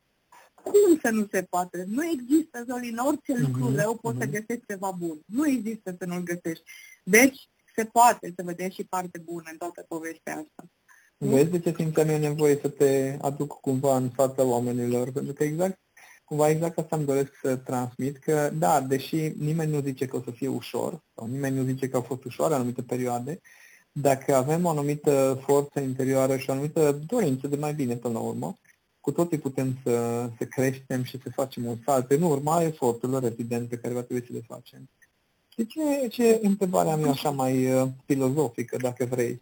Cum 0.63 0.99
să 1.03 1.09
nu 1.09 1.27
se 1.31 1.43
poate? 1.49 1.85
Nu 1.87 2.05
există, 2.05 2.63
Zolin, 2.67 2.97
orice 2.97 3.33
mm-hmm. 3.33 3.41
lucru 3.41 3.75
rău 3.75 3.95
poți 3.95 4.15
mm-hmm. 4.15 4.19
să 4.19 4.25
mhm. 4.25 4.31
găsești 4.31 4.65
ceva 4.67 4.91
bun. 4.91 5.19
Nu 5.25 5.47
există 5.47 5.95
să 5.99 6.05
nu-l 6.05 6.23
găsești. 6.23 6.63
Deci, 7.03 7.49
se 7.75 7.85
poate 7.85 8.33
să 8.35 8.43
vedeți 8.43 8.75
și 8.75 8.83
parte 8.83 9.19
bună 9.23 9.47
în 9.51 9.57
toată 9.57 9.85
povestea 9.87 10.33
asta. 10.33 10.63
Vezi 11.17 11.49
de 11.49 11.59
ce 11.59 11.73
simțeam 11.75 12.09
eu 12.09 12.17
nevoie 12.17 12.59
să 12.61 12.69
te 12.69 13.17
aduc 13.21 13.59
cumva 13.59 13.95
în 13.95 14.09
fața 14.09 14.43
oamenilor? 14.43 15.11
Pentru 15.11 15.33
că 15.33 15.43
exact 15.43 15.79
cumva 16.29 16.49
exact 16.49 16.77
asta 16.77 16.95
îmi 16.95 17.05
doresc 17.05 17.31
să 17.41 17.55
transmit, 17.55 18.17
că 18.17 18.51
da, 18.53 18.81
deși 18.81 19.31
nimeni 19.37 19.71
nu 19.71 19.79
zice 19.79 20.05
că 20.05 20.15
o 20.15 20.21
să 20.21 20.31
fie 20.31 20.47
ușor, 20.47 21.01
sau 21.15 21.27
nimeni 21.27 21.55
nu 21.55 21.63
zice 21.63 21.89
că 21.89 21.95
au 21.95 22.01
fost 22.01 22.23
ușoare 22.23 22.53
anumite 22.53 22.81
perioade, 22.81 23.41
dacă 23.91 24.35
avem 24.35 24.65
o 24.65 24.69
anumită 24.69 25.39
forță 25.45 25.79
interioară 25.79 26.37
și 26.37 26.49
o 26.49 26.51
anumită 26.51 26.99
dorință 27.07 27.47
de 27.47 27.55
mai 27.55 27.73
bine 27.73 27.95
până 27.95 28.13
la 28.13 28.19
urmă, 28.19 28.57
cu 28.99 29.11
toții 29.11 29.37
putem 29.37 29.77
să, 29.83 30.29
să 30.37 30.45
creștem 30.45 31.03
și 31.03 31.19
să 31.23 31.29
facem 31.29 31.65
un 31.65 31.77
salt 31.85 32.11
în 32.11 32.21
urma 32.21 32.61
eforturilor, 32.61 33.23
evident, 33.23 33.69
pe 33.69 33.77
care 33.77 33.93
va 33.93 34.01
trebui 34.01 34.25
să 34.27 34.33
le 34.33 34.43
facem. 34.47 34.89
Și 35.47 35.65
ce, 35.65 36.07
ce 36.07 36.39
întrebarea 36.43 36.95
mea 36.95 37.09
așa 37.09 37.29
mai 37.29 37.73
uh, 37.73 37.87
filozofică, 38.05 38.77
dacă 38.77 39.05
vrei? 39.05 39.41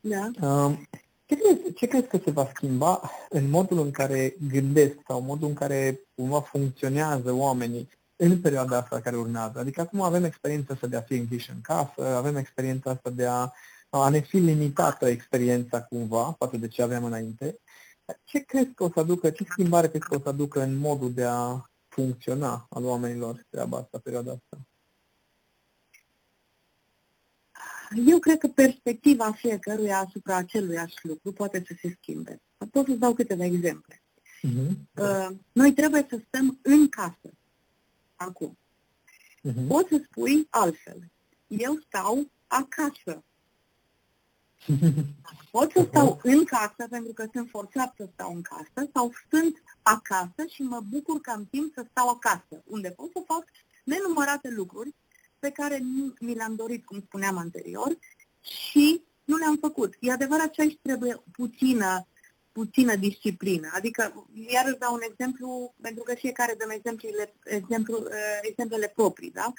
Da. 0.00 0.30
Uh, 0.40 0.78
ce 1.26 1.36
crezi, 1.36 1.72
ce 1.72 1.86
crezi 1.86 2.06
că 2.06 2.18
se 2.24 2.30
va 2.30 2.50
schimba 2.54 3.10
în 3.28 3.50
modul 3.50 3.78
în 3.78 3.90
care 3.90 4.36
gândesc 4.48 4.96
sau 5.06 5.20
modul 5.20 5.48
în 5.48 5.54
care 5.54 6.00
cumva 6.14 6.40
funcționează 6.40 7.32
oamenii 7.32 7.88
în 8.16 8.40
perioada 8.40 8.76
asta 8.76 9.00
care 9.00 9.16
urmează? 9.16 9.58
Adică 9.58 9.80
acum 9.80 10.00
avem 10.00 10.24
experiența 10.24 10.74
asta 10.74 10.86
de 10.86 10.96
a 10.96 11.00
fi 11.00 11.14
închiși 11.14 11.50
în 11.50 11.60
casă, 11.60 12.16
avem 12.16 12.36
experiența 12.36 12.90
asta 12.90 13.10
de 13.10 13.26
a, 13.26 13.52
a 13.88 14.08
ne 14.08 14.20
fi 14.20 14.36
limitată 14.36 15.08
experiența 15.08 15.82
cumva 15.82 16.34
față 16.38 16.56
de 16.56 16.68
ce 16.68 16.82
aveam 16.82 17.04
înainte. 17.04 17.58
Ce 18.24 18.38
crezi 18.38 18.74
că 18.74 18.84
o 18.84 18.90
să 18.90 19.00
aducă, 19.00 19.30
ce 19.30 19.44
schimbare 19.48 19.88
crezi 19.88 20.04
că 20.04 20.14
o 20.14 20.20
să 20.22 20.28
aducă 20.28 20.62
în 20.62 20.76
modul 20.76 21.12
de 21.12 21.24
a 21.24 21.70
funcționa 21.88 22.66
al 22.70 22.84
oamenilor 22.84 23.44
treaba 23.50 23.78
asta, 23.78 23.98
perioada 24.02 24.30
asta? 24.30 24.66
Eu 28.06 28.18
cred 28.18 28.38
că 28.38 28.48
perspectiva 28.48 29.32
fiecăruia 29.32 29.98
asupra 29.98 30.36
aceluiași 30.36 30.96
lucru 31.02 31.32
poate 31.32 31.62
să 31.66 31.74
se 31.80 31.96
schimbe. 32.00 32.40
Pot 32.70 32.86
să-ți 32.86 32.98
dau 32.98 33.14
câteva 33.14 33.44
exemple. 33.44 34.02
Uh-huh. 34.46 35.28
Noi 35.52 35.72
trebuie 35.72 36.06
să 36.08 36.20
stăm 36.26 36.58
în 36.62 36.88
casă. 36.88 37.30
Acum. 38.16 38.58
Uh-huh. 39.48 39.66
Poți 39.68 39.88
să 39.88 40.02
spui 40.04 40.46
altfel. 40.50 40.98
Eu 41.46 41.78
stau 41.86 42.30
acasă. 42.46 43.24
Pot 45.50 45.70
să 45.70 45.86
stau 45.88 46.20
în 46.22 46.44
casă 46.44 46.86
pentru 46.90 47.12
că 47.12 47.26
sunt 47.32 47.48
forțat 47.50 47.94
să 47.96 48.08
stau 48.12 48.34
în 48.34 48.42
casă 48.42 48.90
sau 48.92 49.12
sunt 49.30 49.62
acasă 49.82 50.46
și 50.48 50.62
mă 50.62 50.80
bucur 50.90 51.20
că 51.20 51.30
am 51.30 51.46
timp 51.50 51.74
să 51.74 51.86
stau 51.90 52.08
acasă, 52.08 52.62
unde 52.64 52.90
pot 52.90 53.10
să 53.12 53.22
fac 53.26 53.44
nenumărate 53.84 54.48
lucruri 54.50 54.94
pe 55.46 55.52
care 55.52 55.78
nu 55.82 56.14
mi 56.20 56.34
le-am 56.34 56.54
dorit, 56.54 56.84
cum 56.84 57.00
spuneam 57.06 57.36
anterior, 57.36 57.98
și 58.40 59.02
nu 59.24 59.36
le-am 59.36 59.56
făcut. 59.60 59.94
E 60.00 60.12
adevărat 60.12 60.54
că 60.54 60.60
aici 60.60 60.78
trebuie 60.82 61.22
puțină, 61.32 62.06
puțină 62.52 62.94
disciplină. 62.94 63.68
Adică, 63.72 64.26
iar 64.48 64.64
îți 64.66 64.78
dau 64.78 64.94
un 64.94 65.00
exemplu, 65.10 65.74
pentru 65.80 66.02
că 66.02 66.14
fiecare 66.14 66.54
dăm 66.58 66.70
exemplele, 66.70 67.34
exemplu, 67.44 67.96
uh, 67.96 68.38
exemplele 68.42 68.92
proprii, 68.94 69.30
da? 69.30 69.52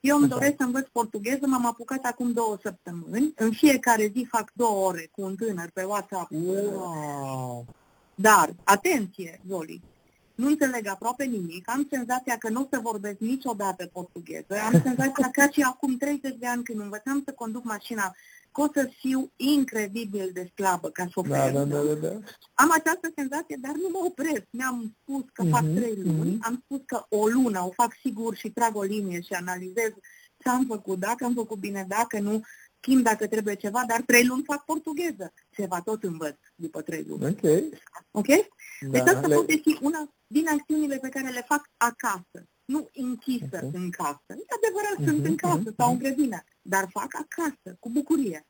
Eu 0.00 0.16
îmi 0.16 0.28
doresc 0.28 0.54
să 0.56 0.62
învăț 0.62 0.86
portugheză, 0.92 1.46
m-am 1.46 1.66
apucat 1.66 2.04
acum 2.04 2.32
două 2.32 2.58
săptămâni. 2.62 3.32
În 3.36 3.52
fiecare 3.52 4.12
zi 4.14 4.26
fac 4.30 4.50
două 4.54 4.86
ore 4.86 5.08
cu 5.12 5.22
un 5.22 5.36
tânăr 5.36 5.70
pe 5.74 5.82
WhatsApp. 5.82 6.30
Wow. 6.30 7.66
Dar, 8.14 8.54
atenție, 8.64 9.40
Zoli, 9.48 9.82
nu 10.40 10.46
înțeleg 10.46 10.86
aproape 10.86 11.24
nimic, 11.24 11.70
am 11.70 11.86
senzația 11.90 12.36
că 12.38 12.48
nu 12.48 12.60
o 12.60 12.66
să 12.70 12.80
vorbesc 12.82 13.18
niciodată 13.18 13.86
portugheză, 13.92 14.54
am 14.64 14.80
senzația 14.84 15.30
că 15.32 15.46
și 15.52 15.62
acum 15.62 15.96
30 15.96 16.36
de 16.38 16.46
ani 16.46 16.62
când 16.62 16.80
învățam 16.80 17.22
să 17.24 17.32
conduc 17.32 17.64
mașina, 17.64 18.14
că 18.52 18.60
o 18.60 18.66
să 18.74 18.90
fiu 18.98 19.32
incredibil 19.36 20.30
de 20.32 20.50
slabă 20.54 20.88
ca 20.88 21.06
șofer. 21.06 21.52
Da, 21.52 21.64
da, 21.64 21.64
da, 21.64 21.82
da, 21.82 21.94
da. 21.94 22.12
Am 22.54 22.70
această 22.70 23.12
senzație, 23.14 23.58
dar 23.60 23.72
nu 23.72 23.88
mă 23.92 24.00
opresc. 24.06 24.46
Mi-am 24.50 24.96
spus 25.02 25.24
că 25.32 25.44
uh-huh, 25.44 25.50
fac 25.50 25.62
mhm, 25.62 25.74
trei 25.74 25.96
luni, 26.04 26.36
uh-huh. 26.36 26.46
am 26.46 26.62
spus 26.64 26.80
că 26.86 27.04
o 27.08 27.26
lună 27.26 27.60
o 27.66 27.70
fac 27.70 27.92
sigur 28.00 28.36
și 28.36 28.50
trag 28.50 28.76
o 28.76 28.82
linie 28.82 29.20
și 29.20 29.32
analizez 29.32 29.90
ce 30.38 30.48
am 30.48 30.64
făcut, 30.68 30.98
dacă 30.98 31.24
am 31.24 31.34
făcut 31.34 31.58
bine, 31.58 31.84
dacă 31.88 32.20
nu, 32.20 32.40
schimb 32.80 33.02
dacă 33.02 33.26
trebuie 33.26 33.54
ceva, 33.54 33.84
dar 33.86 34.02
trei 34.06 34.26
luni 34.26 34.44
fac 34.44 34.64
portugheză. 34.64 35.32
Ceva 35.50 35.80
tot 35.80 36.02
învăț 36.02 36.36
după 36.54 36.82
trei 36.82 37.04
luni. 37.08 37.24
Ok. 37.24 37.42
Ok? 38.10 38.26
Da, 38.80 38.88
deci 38.88 39.00
asta 39.00 39.26
le... 39.26 39.34
poate 39.34 39.56
fi 39.56 39.78
una 39.80 40.14
din 40.26 40.48
acțiunile 40.48 40.98
pe 40.98 41.08
care 41.08 41.28
le 41.28 41.44
fac 41.48 41.70
acasă. 41.76 42.48
Nu 42.64 42.88
închisă 42.92 43.56
okay. 43.56 43.70
în 43.72 43.90
casă. 43.90 44.28
E 44.28 44.56
adevărat, 44.56 44.96
uh-huh, 45.00 45.04
sunt 45.04 45.24
în 45.24 45.32
mhm, 45.32 45.46
casă 45.46 45.70
uh-huh. 45.70 45.76
sau 45.76 45.90
în 45.90 45.94
mhm. 45.94 46.04
grădină, 46.04 46.44
dar 46.62 46.88
fac 46.90 47.14
acasă, 47.14 47.76
cu 47.78 47.90
bucurie. 47.90 48.46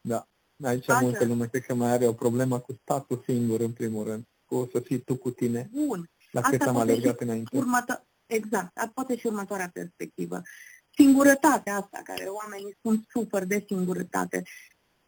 Da. 0.00 0.28
Aici 0.62 0.88
Așa. 0.88 1.00
multă 1.00 1.24
lume 1.24 1.46
cred 1.46 1.64
că 1.64 1.74
mai 1.74 1.90
are 1.90 2.06
o 2.06 2.12
problemă 2.12 2.60
cu 2.60 2.78
statul 2.82 3.22
singur, 3.26 3.60
în 3.60 3.72
primul 3.72 4.04
rând. 4.04 4.24
Cu 4.44 4.68
să 4.72 4.80
fii 4.80 4.98
tu 4.98 5.16
cu 5.16 5.30
tine. 5.30 5.68
Bun. 5.72 6.10
La 6.30 6.40
cât 6.40 6.60
am 6.60 6.76
alergat 6.76 7.20
înainte. 7.20 7.56
Următă... 7.56 8.06
Exact. 8.26 8.90
Poate 8.94 9.16
și 9.16 9.26
următoarea 9.26 9.70
perspectivă 9.72 10.42
singurătatea 10.94 11.74
asta, 11.74 12.00
care 12.04 12.24
oamenii 12.24 12.74
spun 12.78 13.04
super 13.10 13.44
de 13.44 13.64
singurătate. 13.66 14.42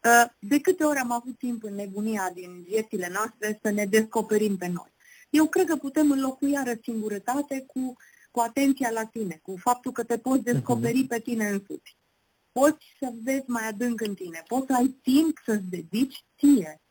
Uh, 0.03 0.25
de 0.39 0.59
câte 0.59 0.83
ori 0.83 0.99
am 0.99 1.11
avut 1.11 1.37
timp 1.37 1.63
în 1.63 1.75
nebunia 1.75 2.31
din 2.33 2.63
viețile 2.63 3.09
noastre 3.13 3.59
să 3.61 3.69
ne 3.69 3.85
descoperim 3.85 4.57
pe 4.57 4.67
noi? 4.67 4.93
Eu 5.29 5.47
cred 5.47 5.67
că 5.67 5.75
putem 5.75 6.11
înlocui 6.11 6.51
iară 6.51 6.73
singurătate 6.81 7.63
cu, 7.67 7.95
cu 8.31 8.39
atenția 8.39 8.89
la 8.89 9.05
tine, 9.05 9.39
cu 9.41 9.55
faptul 9.57 9.91
că 9.91 10.03
te 10.03 10.17
poți 10.17 10.43
descoperi 10.43 10.97
mhm. 10.97 11.07
pe 11.07 11.19
tine 11.19 11.47
însuți. 11.47 11.97
Poți 12.51 12.85
să 12.99 13.11
vezi 13.23 13.43
mai 13.47 13.67
adânc 13.67 14.01
în 14.01 14.13
tine, 14.13 14.43
poți 14.47 14.65
să 14.67 14.73
ai 14.73 14.87
timp 15.01 15.37
să-ți 15.45 15.69
dedici 15.69 16.25
ție, 16.37 16.81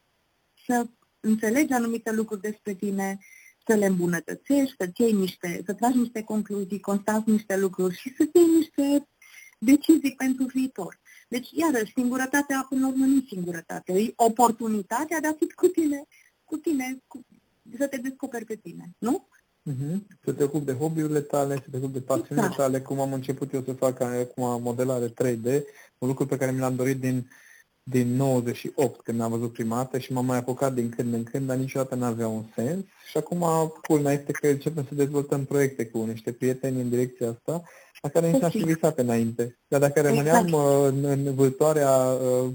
să 0.67 0.87
înțelegi 1.21 1.73
anumite 1.73 2.11
lucruri 2.13 2.41
despre 2.41 2.75
tine, 2.75 3.19
să 3.67 3.75
le 3.75 3.87
îmbunătățești, 3.87 4.75
să 4.79 4.91
iei 4.97 5.13
niște, 5.13 5.63
să 5.67 5.73
tragi 5.73 5.99
niște 5.99 6.23
concluzii, 6.23 6.81
constați 6.81 7.31
niște 7.31 7.57
lucruri 7.57 7.97
și 7.97 8.15
să 8.17 8.29
iei 8.33 8.57
niște 8.57 9.09
decizii 9.59 10.15
pentru 10.17 10.45
viitor. 10.45 11.01
Deci, 11.29 11.49
iarăși, 11.51 11.93
singurătatea, 11.93 12.67
până 12.69 12.81
la 12.81 12.89
urmă, 12.89 13.05
nu 13.05 13.23
singurătate, 13.29 13.93
e 13.93 14.13
oportunitatea 14.17 15.21
de 15.21 15.27
a 15.27 15.33
fi 15.33 15.53
cu 15.53 15.67
tine, 15.67 16.05
cu 16.45 16.57
tine, 16.57 17.03
cu, 17.07 17.25
să 17.79 17.87
te 17.87 17.97
descoperi 17.97 18.45
pe 18.45 18.55
tine, 18.55 18.95
nu? 18.99 19.29
Uh-huh. 19.71 19.99
Să 20.25 20.33
te 20.33 20.45
ocupi 20.45 20.65
de 20.65 20.73
hobby-urile 20.73 21.21
tale, 21.21 21.55
să 21.55 21.71
te 21.71 21.77
ocupi 21.77 21.93
de 21.93 22.01
pasiunile 22.01 22.47
exact. 22.47 22.57
tale, 22.57 22.81
cum 22.81 23.01
am 23.01 23.13
început 23.13 23.53
eu 23.53 23.63
să 23.63 23.73
fac 23.73 24.01
acum 24.01 24.63
modelare 24.63 25.09
3D, 25.09 25.63
un 25.99 26.09
lucru 26.09 26.27
pe 26.27 26.37
care 26.37 26.53
mi 26.53 26.59
l-am 26.59 26.77
dorit 26.77 27.01
din 27.01 27.29
din 27.91 28.17
98 28.17 29.01
când 29.01 29.21
am 29.21 29.31
văzut 29.31 29.53
prima 29.53 29.77
dată 29.77 29.99
și 29.99 30.13
m-am 30.13 30.25
mai 30.25 30.39
apucat 30.39 30.75
din 30.75 30.89
când 30.89 31.15
în 31.15 31.25
când, 31.25 31.47
dar 31.47 31.57
niciodată 31.57 31.95
nu 31.95 32.05
avea 32.05 32.29
un 32.29 32.45
sens. 32.55 32.85
Și 33.11 33.17
acum 33.17 33.73
culmea 33.83 34.13
este 34.13 34.33
că 34.33 34.47
începem 34.47 34.85
să 34.89 34.95
dezvoltăm 34.95 35.45
proiecte 35.45 35.87
cu 35.87 36.05
niște 36.05 36.33
prieteni 36.33 36.81
în 36.81 36.89
direcția 36.89 37.29
asta, 37.29 37.63
la 38.01 38.09
care 38.09 38.31
nici 38.31 38.41
n-aș 38.41 38.53
fi 38.53 38.65
visat 38.65 38.99
înainte. 38.99 39.59
Dar 39.69 39.81
dacă 39.81 40.01
rămâneam 40.01 40.47
exact. 40.47 40.65
Uh, 40.65 40.87
în, 40.89 41.05
în 41.05 41.35
vâltoarea 41.35 41.91
uh, 41.91 42.53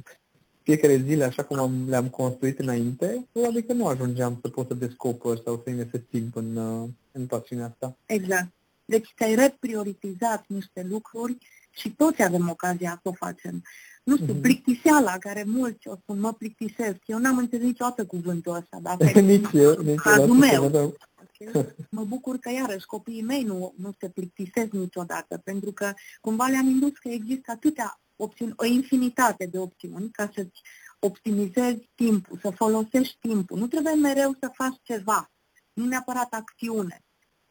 fiecare 0.63 1.03
zile 1.05 1.23
așa 1.23 1.43
cum 1.43 1.59
am, 1.59 1.85
le-am 1.87 2.09
construit 2.09 2.59
înainte, 2.59 3.27
adică 3.47 3.73
nu 3.73 3.87
ajungeam 3.87 4.39
să 4.41 4.49
pot 4.49 4.67
să 4.67 4.73
descoper 4.73 5.37
sau 5.45 5.61
să 5.63 5.69
investesc 5.69 6.03
timp 6.09 6.35
în, 6.35 6.55
uh, 6.55 6.89
în 7.11 7.25
pasiunea 7.25 7.65
asta. 7.65 7.97
Exact. 8.05 8.51
Deci 8.85 9.13
ți-ai 9.17 9.35
reprioritizat 9.35 10.43
niște 10.47 10.85
lucruri 10.89 11.37
și 11.69 11.89
toți 11.89 12.23
avem 12.23 12.49
ocazia 12.49 12.99
să 13.03 13.09
o 13.09 13.11
facem 13.11 13.63
nu 14.03 14.15
știu, 14.15 14.33
mm-hmm. 14.33 14.41
plictiseala, 14.41 15.17
care 15.17 15.43
mulți 15.47 15.87
o 15.87 15.95
spun, 15.95 16.19
mă 16.19 16.33
plictisesc. 16.33 16.97
Eu 17.05 17.17
n-am 17.17 17.37
înțeles 17.37 17.65
niciodată 17.65 18.05
cuvântul 18.05 18.55
ăsta. 18.55 18.79
Dacă 18.81 19.19
nici 19.31 19.51
eu, 19.53 19.81
nici 19.81 19.99
eu. 20.17 20.33
meu. 20.33 20.65
Okay? 20.65 21.65
Mă 21.89 22.03
bucur 22.03 22.37
că, 22.37 22.51
iarăși, 22.51 22.85
copiii 22.85 23.21
mei 23.21 23.43
nu, 23.43 23.73
nu 23.77 23.91
se 23.99 24.09
plictisesc 24.09 24.71
niciodată, 24.71 25.41
pentru 25.43 25.71
că 25.71 25.93
cumva 26.21 26.45
le-am 26.45 26.67
indus 26.67 26.91
că 26.91 27.09
există 27.09 27.51
atâtea 27.51 28.01
opțiuni, 28.15 28.53
o 28.55 28.65
infinitate 28.65 29.45
de 29.45 29.57
opțiuni 29.57 30.09
ca 30.11 30.31
să-ți 30.35 30.61
optimizezi 30.99 31.89
timpul, 31.95 32.39
să 32.41 32.49
folosești 32.49 33.17
timpul. 33.19 33.57
Nu 33.57 33.67
trebuie 33.67 33.93
mereu 33.93 34.35
să 34.39 34.51
faci 34.53 34.79
ceva, 34.83 35.31
nu 35.73 35.85
neapărat 35.85 36.33
acțiune 36.33 37.03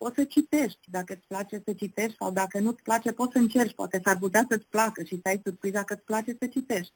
poți 0.02 0.14
să 0.14 0.24
citești, 0.24 0.90
dacă 0.90 1.12
îți 1.12 1.26
place 1.26 1.62
să 1.64 1.72
citești 1.72 2.16
sau 2.18 2.30
dacă 2.30 2.58
nu-ți 2.58 2.82
place, 2.82 3.12
poți 3.12 3.32
să 3.32 3.38
încerci, 3.38 3.74
poate 3.74 4.00
s-ar 4.04 4.18
putea 4.18 4.46
să-ți 4.48 4.66
placă 4.68 5.02
și 5.02 5.20
să 5.22 5.28
ai 5.28 5.40
surpriza 5.44 5.82
că 5.82 5.94
îți 5.94 6.02
place 6.02 6.36
să 6.40 6.46
citești. 6.46 6.92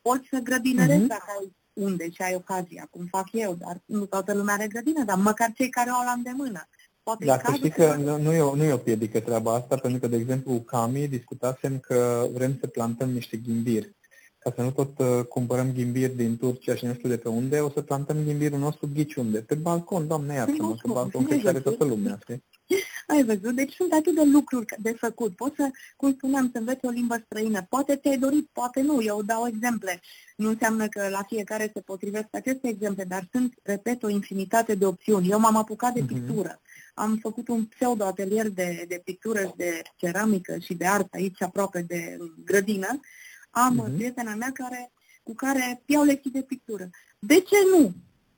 Poți 0.00 0.28
să 0.30 0.38
grădinărești 0.38 1.04
uh-huh. 1.04 1.16
dacă 1.16 1.24
ai 1.38 1.56
unde 1.72 2.10
și 2.10 2.22
ai 2.22 2.34
ocazia, 2.34 2.86
cum 2.90 3.06
fac 3.06 3.28
eu, 3.32 3.54
dar 3.54 3.82
nu 3.84 4.04
toată 4.06 4.34
lumea 4.34 4.54
are 4.54 4.66
grădină, 4.66 5.04
dar 5.04 5.16
măcar 5.16 5.52
cei 5.52 5.68
care 5.68 5.90
o 5.90 5.94
au 5.94 6.04
la 6.04 6.12
îndemână. 6.12 6.68
Poate 7.02 7.24
da, 7.24 7.38
să 7.44 7.52
știi 7.54 7.70
că 7.70 7.94
nu, 7.94 8.18
nu, 8.18 8.32
e 8.32 8.40
o, 8.40 8.54
nu 8.54 8.64
e 8.64 8.72
o 8.72 8.76
piedică 8.76 9.20
treaba 9.20 9.54
asta, 9.54 9.76
pentru 9.76 10.00
că, 10.00 10.06
de 10.06 10.16
exemplu, 10.16 10.52
cu 10.52 10.58
Cami 10.58 11.08
discutasem 11.08 11.78
că 11.78 12.28
vrem 12.32 12.56
să 12.60 12.66
plantăm 12.66 13.10
niște 13.10 13.36
ghimbiri 13.36 13.96
ca 14.40 14.52
să 14.56 14.62
nu 14.62 14.70
tot 14.70 14.98
uh, 14.98 15.24
cumpărăm 15.28 15.72
ghimbiri 15.72 16.16
din 16.16 16.36
Turcia 16.36 16.74
și 16.74 16.86
nu 16.86 16.94
știu 16.94 17.08
de 17.08 17.16
pe 17.16 17.28
unde, 17.28 17.58
o 17.58 17.70
să 17.70 17.80
plantăm 17.80 18.16
ghimbirul 18.24 18.58
nostru 18.58 18.88
ghiciunde. 18.94 19.38
Pe 19.38 19.54
balcon, 19.54 20.06
doamne, 20.06 20.34
iartă-mă, 20.34 20.74
pe 20.82 20.88
balcon, 20.92 21.26
că 21.26 21.48
are 21.48 21.60
toată 21.60 21.84
lumea, 21.84 22.18
știi? 22.22 22.44
Ai 23.12 23.24
văzut? 23.24 23.54
Deci 23.54 23.74
sunt 23.74 23.92
atât 23.92 24.14
de 24.14 24.22
lucruri 24.32 24.66
de 24.78 24.96
făcut. 24.98 25.36
Poți 25.36 25.54
să, 25.56 25.70
cum 25.96 26.12
spuneam, 26.12 26.48
să 26.52 26.58
înveți 26.58 26.84
o 26.86 26.90
limbă 26.90 27.22
străină. 27.24 27.66
Poate 27.68 27.96
ți-ai 27.96 28.18
dorit, 28.18 28.48
poate 28.52 28.80
nu. 28.80 29.02
Eu 29.02 29.22
dau 29.22 29.46
exemple. 29.46 30.00
Nu 30.36 30.48
înseamnă 30.48 30.88
că 30.88 31.08
la 31.10 31.22
fiecare 31.28 31.70
se 31.74 31.80
potrivesc 31.80 32.26
aceste 32.30 32.68
exemple, 32.68 33.04
dar 33.04 33.28
sunt, 33.32 33.54
repet, 33.62 34.02
o 34.02 34.08
infinitate 34.08 34.74
de 34.74 34.86
opțiuni. 34.86 35.30
Eu 35.30 35.38
m-am 35.38 35.56
apucat 35.56 35.92
de 35.92 36.00
mhm. 36.00 36.14
pictură. 36.14 36.60
Am 36.94 37.18
făcut 37.22 37.48
un 37.48 37.64
pseudo-atelier 37.64 38.48
de, 38.48 38.84
de 38.88 39.00
pictură 39.04 39.40
și 39.40 39.52
de 39.56 39.82
ceramică 39.96 40.58
și 40.58 40.74
de 40.74 40.86
artă 40.86 41.16
aici 41.16 41.42
aproape 41.42 41.82
de 41.82 42.16
grădină 42.44 43.00
am 43.50 43.84
uh-huh. 43.84 43.94
prietena 43.94 44.34
mea 44.34 44.50
care, 44.52 44.92
cu 45.22 45.34
care 45.34 45.82
iau 45.86 46.04
lecții 46.04 46.30
de 46.30 46.42
pictură. 46.42 46.90
De 47.18 47.34
ce 47.34 47.56
nu? 47.76 47.92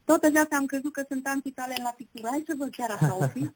Toată 0.05 0.29
viața 0.29 0.57
am 0.57 0.67
crezut 0.67 0.93
că 0.93 1.05
sunt 1.09 1.27
antitale 1.27 1.75
la 1.83 1.95
pictură. 1.97 2.29
Hai 2.31 2.45
să 2.47 2.55
văd 2.59 2.71
chiar 2.71 2.91
așa 2.91 3.17
o 3.17 3.27
fi. 3.27 3.51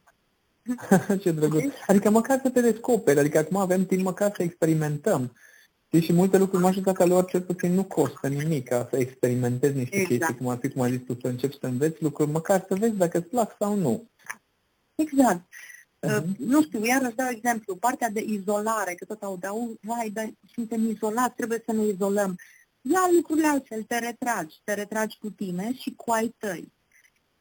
Ce 1.22 1.30
drăguț. 1.30 1.58
Okay. 1.58 1.84
Adică 1.86 2.10
măcar 2.10 2.40
să 2.42 2.50
te 2.50 2.60
descoperi, 2.60 3.18
adică 3.18 3.38
acum 3.38 3.56
avem 3.56 3.86
timp 3.86 4.02
măcar 4.02 4.32
să 4.36 4.42
experimentăm. 4.42 5.32
Știi, 5.86 6.00
și 6.00 6.12
multe 6.12 6.38
lucruri, 6.38 6.62
majoritatea 6.62 7.06
lor 7.06 7.24
cel 7.24 7.40
puțin 7.40 7.72
nu 7.72 7.84
costă 7.84 8.28
nimic 8.28 8.68
ca 8.68 8.86
să 8.90 8.96
experimentezi 8.96 9.76
niște 9.76 9.96
exact. 9.96 10.18
chestii, 10.18 10.36
cum 10.36 10.48
ar 10.48 10.58
fi, 10.58 10.68
cum 10.68 10.82
ai 10.82 10.90
zis 10.90 11.00
tu, 11.06 11.18
să 11.20 11.28
începi 11.28 11.58
să 11.60 11.66
înveți 11.66 12.02
lucruri, 12.02 12.30
măcar 12.30 12.64
să 12.68 12.74
vezi 12.74 12.96
dacă 12.96 13.18
îți 13.18 13.26
plac 13.28 13.56
sau 13.58 13.74
nu. 13.74 14.10
Exact. 14.94 15.40
Uh-huh. 16.06 16.36
Nu 16.36 16.62
știu, 16.62 16.84
iar 16.84 17.02
îți 17.02 17.16
dau 17.16 17.28
exemplu, 17.28 17.76
partea 17.76 18.10
de 18.10 18.24
izolare, 18.26 18.94
că 18.94 19.04
tot 19.04 19.22
aud, 19.22 19.78
vai, 19.80 20.10
dar 20.10 20.30
suntem 20.54 20.88
izolați, 20.88 21.34
trebuie 21.36 21.62
să 21.66 21.72
ne 21.72 21.86
izolăm. 21.86 22.36
Ia 22.80 23.08
lucrurile 23.14 23.46
altfel, 23.46 23.82
te 23.82 23.98
retragi, 23.98 24.60
te 24.64 24.74
retragi 24.74 25.18
cu 25.18 25.30
tine 25.30 25.74
și 25.74 25.94
cu 25.96 26.10
ai 26.10 26.34
tăi. 26.38 26.72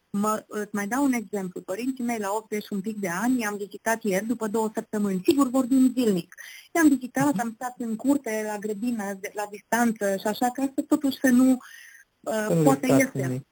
Mă, 0.09 0.43
îți 0.47 0.75
mai 0.75 0.87
dau 0.87 1.03
un 1.03 1.13
exemplu. 1.13 1.61
Părinții 1.61 2.03
mei 2.03 2.19
la 2.19 2.31
80 2.31 2.69
un 2.69 2.81
pic 2.81 2.97
de 2.97 3.09
ani 3.09 3.39
i-am 3.39 3.57
vizitat 3.57 4.03
ieri 4.03 4.25
după 4.25 4.47
două 4.47 4.71
săptămâni. 4.73 5.21
Sigur 5.25 5.49
vorbim 5.49 5.91
zilnic. 5.97 6.35
I-am 6.71 6.87
vizitat, 6.87 7.39
am 7.39 7.51
stat 7.55 7.75
în 7.77 7.95
curte, 7.95 8.43
la 8.47 8.57
grădină, 8.57 9.19
la 9.33 9.47
distanță 9.51 10.15
și 10.15 10.27
așa, 10.27 10.49
ca 10.49 10.71
să 10.75 10.81
totuși 10.81 11.17
să 11.21 11.27
nu 11.27 11.57
uh, 12.19 12.61
poate 12.63 12.87
iese. 12.87 13.45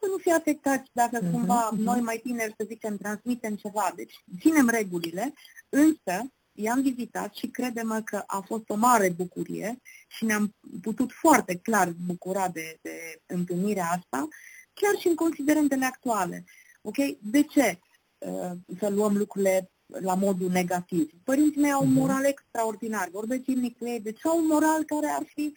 Să 0.00 0.06
nu 0.10 0.16
fie 0.16 0.32
afectați 0.32 0.90
dacă 0.92 1.18
uh-huh, 1.18 1.30
cumva 1.30 1.70
uh-huh. 1.72 1.78
noi 1.78 2.00
mai 2.00 2.20
tineri, 2.22 2.54
să 2.58 2.64
zicem, 2.66 2.96
transmitem 2.96 3.54
ceva. 3.54 3.92
Deci 3.96 4.14
ținem 4.40 4.68
regulile, 4.68 5.32
însă 5.68 6.32
i-am 6.52 6.82
vizitat 6.82 7.34
și 7.34 7.46
credem 7.46 8.02
că 8.04 8.22
a 8.26 8.40
fost 8.40 8.68
o 8.68 8.74
mare 8.74 9.10
bucurie 9.16 9.80
și 10.06 10.24
ne-am 10.24 10.54
putut 10.82 11.12
foarte 11.12 11.56
clar 11.56 11.92
bucura 12.06 12.48
de, 12.48 12.78
de 12.82 13.20
întâlnirea 13.26 13.84
asta 13.84 14.28
chiar 14.72 14.94
și 15.00 15.08
în 15.08 15.14
considerentele 15.14 15.84
actuale. 15.84 16.44
Ok? 16.82 16.96
De 17.20 17.42
ce 17.42 17.78
uh, 18.18 18.50
să 18.78 18.88
luăm 18.88 19.16
lucrurile 19.16 19.70
la 19.86 20.14
modul 20.14 20.50
negativ? 20.50 21.10
Părinții 21.24 21.60
mei 21.60 21.72
au 21.72 21.82
un 21.82 21.90
mhm. 21.90 21.98
moral 21.98 22.24
extraordinar, 22.24 23.08
vorbesc 23.12 23.42
zilnic 23.42 23.78
cu 23.78 23.86
ei, 23.86 24.00
deci 24.00 24.26
au 24.26 24.38
un 24.38 24.46
moral 24.46 24.84
care 24.84 25.06
ar 25.06 25.22
fi 25.34 25.42
Uh, 25.42 25.54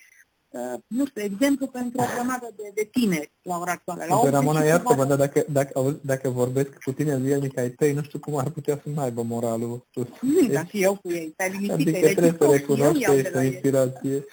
nu 0.88 1.06
știu, 1.06 1.22
exemplu 1.22 1.68
pentru 1.68 2.02
o 2.02 2.06
grămadă 2.16 2.54
de, 2.56 2.72
de 2.74 2.90
tineri 2.92 3.32
la 3.42 3.58
ora 3.58 3.72
actuală. 3.72 4.06
La 4.10 4.30
Ramona, 4.30 4.64
iartă-mă, 4.64 5.06
dar 5.06 5.18
dacă, 5.18 5.46
dacă, 5.50 6.00
dacă 6.02 6.30
vorbesc 6.30 6.70
cu 6.84 6.92
tine 6.92 7.20
zilnic 7.24 7.58
ai 7.58 7.70
tăi, 7.70 7.94
nu 7.94 8.04
știu 8.04 8.20
cum 8.20 8.38
ar 8.38 8.50
putea 8.50 8.80
să 8.84 8.90
nu 8.90 9.02
aibă 9.02 9.22
moralul 9.22 9.88
sus. 9.94 10.08
Nu, 10.22 10.48
dar 10.48 10.68
și 10.68 10.84
eu 10.84 10.96
cu 10.96 11.12
ei, 11.12 11.32
stai 11.34 11.50
liniștit. 11.50 11.72
Adică 11.74 12.00
trebuie 12.00 12.36
să 12.40 12.50
recunoști 12.52 13.04
că 13.04 13.12
este 13.12 13.38
o 13.38 13.42
inspirație. 13.42 14.26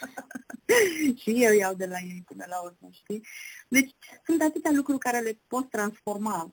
și 1.23 1.45
eu 1.45 1.53
iau 1.53 1.75
de 1.75 1.87
la 1.87 1.97
ei 2.03 2.23
până 2.27 2.45
la 2.49 2.61
urmă, 2.61 2.89
știi? 2.91 3.23
Deci 3.69 3.95
sunt 4.25 4.43
atâtea 4.43 4.71
lucruri 4.75 4.99
care 4.99 5.19
le 5.19 5.39
poți 5.47 5.69
transforma. 5.69 6.53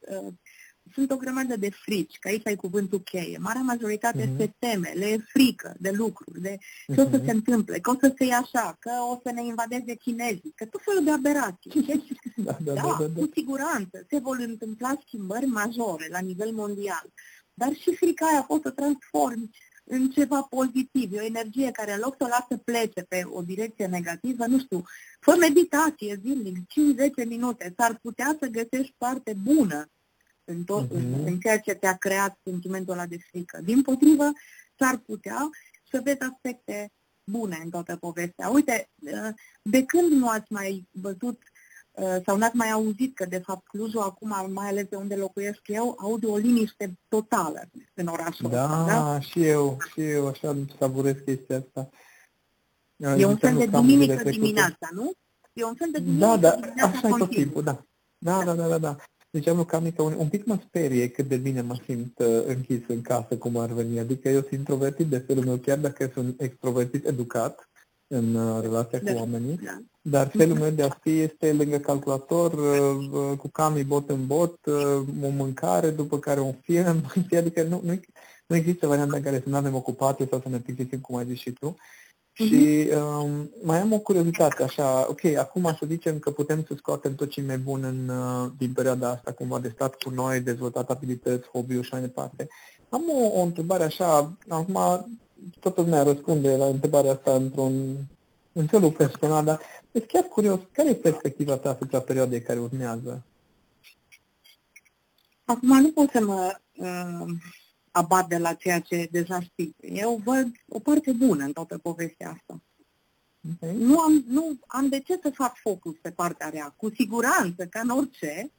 Uh, 0.88 0.94
sunt 0.94 1.12
o 1.12 1.18
grămadă 1.18 1.56
de 1.58 1.70
frici, 1.70 2.18
că 2.20 2.28
aici 2.28 2.48
ai 2.48 2.56
cuvântul 2.56 3.00
cheie. 3.00 3.38
Marea 3.38 3.62
majoritate 3.62 4.28
uh-huh. 4.28 4.38
se 4.38 4.54
teme, 4.60 4.94
le 4.96 5.06
e 5.06 5.18
frică 5.28 5.76
de 5.80 5.92
lucruri, 5.92 6.42
de 6.42 6.58
ce 6.86 6.94
uh-huh. 6.94 7.06
o 7.06 7.10
să 7.10 7.18
mhm. 7.18 7.26
se 7.26 7.32
întâmple, 7.32 7.80
că 7.80 7.92
o 7.92 7.96
să 8.00 8.14
se 8.18 8.26
ia 8.26 8.38
așa, 8.38 8.78
că 8.80 8.92
o 9.12 9.20
să 9.24 9.32
ne 9.32 9.46
invadeze 9.46 9.96
chinezii, 9.96 10.54
că 10.56 10.66
tot 10.66 10.82
felul 10.84 11.04
de 11.04 11.12
aberații. 11.12 11.72
da, 12.36 12.58
da, 12.64 12.74
da, 12.74 12.82
da, 12.82 13.06
da, 13.08 13.22
cu 13.22 13.30
siguranță 13.34 14.06
se 14.10 14.20
vor 14.20 14.38
întâmpla 14.40 14.94
schimbări 15.06 15.46
majore 15.46 16.08
la 16.10 16.20
nivel 16.20 16.52
mondial, 16.52 17.06
dar 17.54 17.74
și 17.74 17.96
frica 17.96 18.26
aia 18.28 18.42
poți 18.42 18.62
să 18.62 18.70
transformi 18.70 19.50
în 19.88 20.10
ceva 20.10 20.48
pozitiv, 20.50 21.14
e 21.14 21.20
o 21.20 21.26
energie 21.26 21.72
care 21.72 21.94
în 21.94 22.00
loc 22.04 22.16
să 22.18 22.24
o 22.24 22.28
lasă 22.28 22.62
plece 22.64 23.02
pe 23.02 23.24
o 23.26 23.42
direcție 23.42 23.86
negativă, 23.86 24.46
nu 24.46 24.60
știu, 24.60 24.84
fă 25.20 25.36
meditație 25.40 26.20
zilnic, 26.22 26.58
5-10 26.58 27.28
minute, 27.28 27.74
s-ar 27.78 28.00
putea 28.02 28.36
să 28.40 28.48
găsești 28.48 28.96
parte 28.98 29.36
bună 29.44 29.90
în, 30.46 30.64
tot, 30.64 30.86
uh-huh. 30.86 30.96
în, 30.96 31.14
în 31.26 31.40
ceea 31.40 31.60
ce 31.60 31.74
te-a 31.74 31.96
creat 31.96 32.38
sentimentul 32.44 32.94
ăla 32.94 33.06
de 33.06 33.18
frică. 33.18 33.60
Din 33.64 33.82
potrivă, 33.82 34.32
s-ar 34.80 34.98
putea 34.98 35.50
să 35.92 36.02
vezi 36.04 36.20
aspecte 36.20 36.92
bune 37.24 37.60
în 37.64 37.70
toată 37.70 37.96
povestea. 37.96 38.50
Uite, 38.50 38.90
uh, 39.00 39.30
de 39.62 39.84
când 39.84 40.12
nu 40.12 40.30
ați 40.30 40.52
mai 40.54 40.88
văzut 40.92 41.42
uh, 41.92 42.16
sau 42.26 42.38
n-ați 42.38 42.56
mai 42.56 42.72
auzit 42.72 43.16
că, 43.16 43.26
de 43.26 43.40
fapt, 43.40 43.68
Clujul 43.68 44.02
acum, 44.02 44.52
mai 44.54 44.68
ales 44.68 44.86
de 44.86 44.96
unde 44.96 45.16
locuiesc 45.16 45.62
eu, 45.66 45.96
aud 46.00 46.26
o 46.26 46.38
liniște 46.38 46.98
totală 47.08 47.70
în 47.94 48.08
orașul 48.08 48.50
da, 48.50 48.64
ăsta, 48.64 48.86
da? 48.86 49.20
și 49.20 49.46
eu, 49.46 49.78
și 49.92 50.02
eu 50.02 50.28
așa 50.28 50.56
savurez 50.80 51.16
chestia 51.26 51.58
asta. 51.58 51.90
E 53.18 53.26
un 53.26 53.38
fel 53.38 53.58
de 53.58 53.66
duminică 53.66 54.30
dimineața, 54.30 54.90
nu? 54.92 55.12
E 55.54 55.64
un 55.64 55.76
fel 55.76 55.90
de 55.92 56.00
duminică 56.00 56.26
da, 56.26 56.38
da, 56.38 56.56
dimineața 56.56 56.98
așa 56.98 57.08
e 57.08 57.18
tot 57.18 57.30
timpul, 57.30 57.64
da. 57.64 57.86
Da, 58.18 58.44
da, 58.44 58.54
da, 58.54 58.68
da, 58.68 58.78
da. 58.78 58.96
Deci 59.36 59.48
am 59.48 59.64
cam 59.64 59.94
un, 59.98 60.14
un 60.18 60.28
pic 60.28 60.46
mă 60.46 60.58
sperie 60.68 61.10
cât 61.10 61.28
de 61.28 61.36
bine 61.36 61.62
mă 61.62 61.76
simt 61.86 62.20
uh, 62.20 62.44
închis 62.46 62.80
în 62.88 63.02
casă, 63.02 63.38
cum 63.38 63.58
ar 63.58 63.72
veni. 63.72 64.00
Adică 64.00 64.30
eu 64.30 64.40
sunt 64.40 64.52
introvertit 64.52 65.08
de 65.08 65.18
felul 65.18 65.44
meu, 65.44 65.56
chiar 65.56 65.78
dacă 65.78 66.10
sunt 66.14 66.42
extrovertit 66.42 67.06
educat 67.06 67.70
în 68.08 68.36
uh, 68.36 68.62
relația 68.62 69.00
da. 69.00 69.12
cu 69.12 69.18
oamenii, 69.18 69.60
da. 69.64 69.78
dar 70.02 70.28
felul 70.28 70.58
meu 70.58 70.70
de 70.70 70.84
a 70.84 70.90
fi 70.90 71.20
este 71.20 71.54
lângă 71.54 71.78
calculator, 71.78 72.54
uh, 72.54 73.08
uh, 73.12 73.38
cu 73.38 73.48
camii 73.48 73.84
bot 73.84 74.10
în 74.10 74.28
bot, 74.28 74.66
uh, 74.66 75.02
o 75.24 75.30
mâncare, 75.30 75.90
după 75.90 76.20
care 76.20 76.40
un 76.40 76.54
film, 76.62 77.12
adică 77.40 77.64
nu, 77.64 77.82
nu, 77.84 78.00
nu 78.48 78.56
există 78.56 78.88
varianta 78.88 79.16
în 79.16 79.24
care 79.24 79.42
să 79.44 79.50
nu 79.50 79.56
avem 79.56 79.76
ocupate 79.76 80.28
sau 80.30 80.40
să 80.42 80.50
ne 80.50 80.60
plictisim, 80.60 81.00
cum 81.00 81.16
ai 81.16 81.26
zis 81.26 81.40
și 81.40 81.52
tu. 81.52 81.76
Și 82.36 82.90
um, 82.96 83.50
mai 83.64 83.80
am 83.80 83.94
o 83.94 84.00
curiozitate, 84.00 84.64
așa, 84.64 85.06
ok, 85.10 85.24
acum 85.26 85.76
să 85.80 85.86
zicem 85.88 86.20
că 86.20 86.32
putem 86.32 86.64
să 86.68 86.74
scoatem 86.78 87.16
tot 87.16 87.30
ce 87.30 87.42
mai 87.42 87.58
bun 87.58 87.84
în, 87.84 88.10
uh, 88.10 88.52
din 88.58 88.74
perioada 88.74 89.10
asta, 89.10 89.32
cumva 89.32 89.60
de 89.60 89.72
stat 89.74 89.96
cu 89.96 90.10
noi, 90.10 90.40
dezvoltat 90.40 90.90
abilități, 90.90 91.48
hobby-uri 91.48 91.86
și 91.86 91.94
mai 91.94 92.02
departe. 92.02 92.48
Am 92.90 93.04
o, 93.10 93.40
o 93.40 93.42
întrebare 93.42 93.84
așa, 93.84 94.38
acum 94.48 94.80
toată 95.60 95.82
lumea 95.82 96.04
răspunde 96.04 96.56
la 96.56 96.66
întrebarea 96.66 97.12
asta 97.12 97.34
într-un 97.34 97.98
în 98.58 98.68
felul 98.68 98.92
personal, 98.92 99.46
dar 99.46 99.60
sunt 99.92 100.06
chiar 100.06 100.24
curios, 100.24 100.60
care 100.72 100.90
e 100.90 100.96
perspectiva 100.96 101.58
ta 101.58 101.70
asupra 101.70 102.00
perioadei 102.00 102.42
care 102.42 102.60
urmează? 102.60 103.24
Acum 105.46 105.82
nu 105.82 105.92
pot 105.92 106.10
să 106.10 106.22
mă 106.22 106.56
uh, 106.76 107.36
abat 107.96 108.28
de 108.28 108.38
la 108.38 108.54
ceea 108.54 108.80
ce 108.80 109.08
deja 109.12 109.42
știi. 109.42 109.76
Eu 109.80 110.22
văd 110.24 110.52
o 110.70 110.80
parte 110.80 111.12
bună 111.12 111.44
în 111.44 111.54
toată 111.54 111.78
povestea 111.78 112.30
asta. 112.30 112.62
Okay. 113.54 113.76
Nu, 113.76 114.00
am, 114.00 114.24
nu 114.28 114.58
am 114.68 114.90
de 114.90 115.00
ce 115.00 115.20
să 115.22 115.30
fac 115.30 115.56
focus 115.58 115.96
pe 116.02 116.12
partea 116.12 116.50
rea. 116.50 116.74
Cu 116.78 116.90
siguranță, 116.90 117.66
ca 117.66 117.80
în 117.80 117.90
orice, 117.90 118.52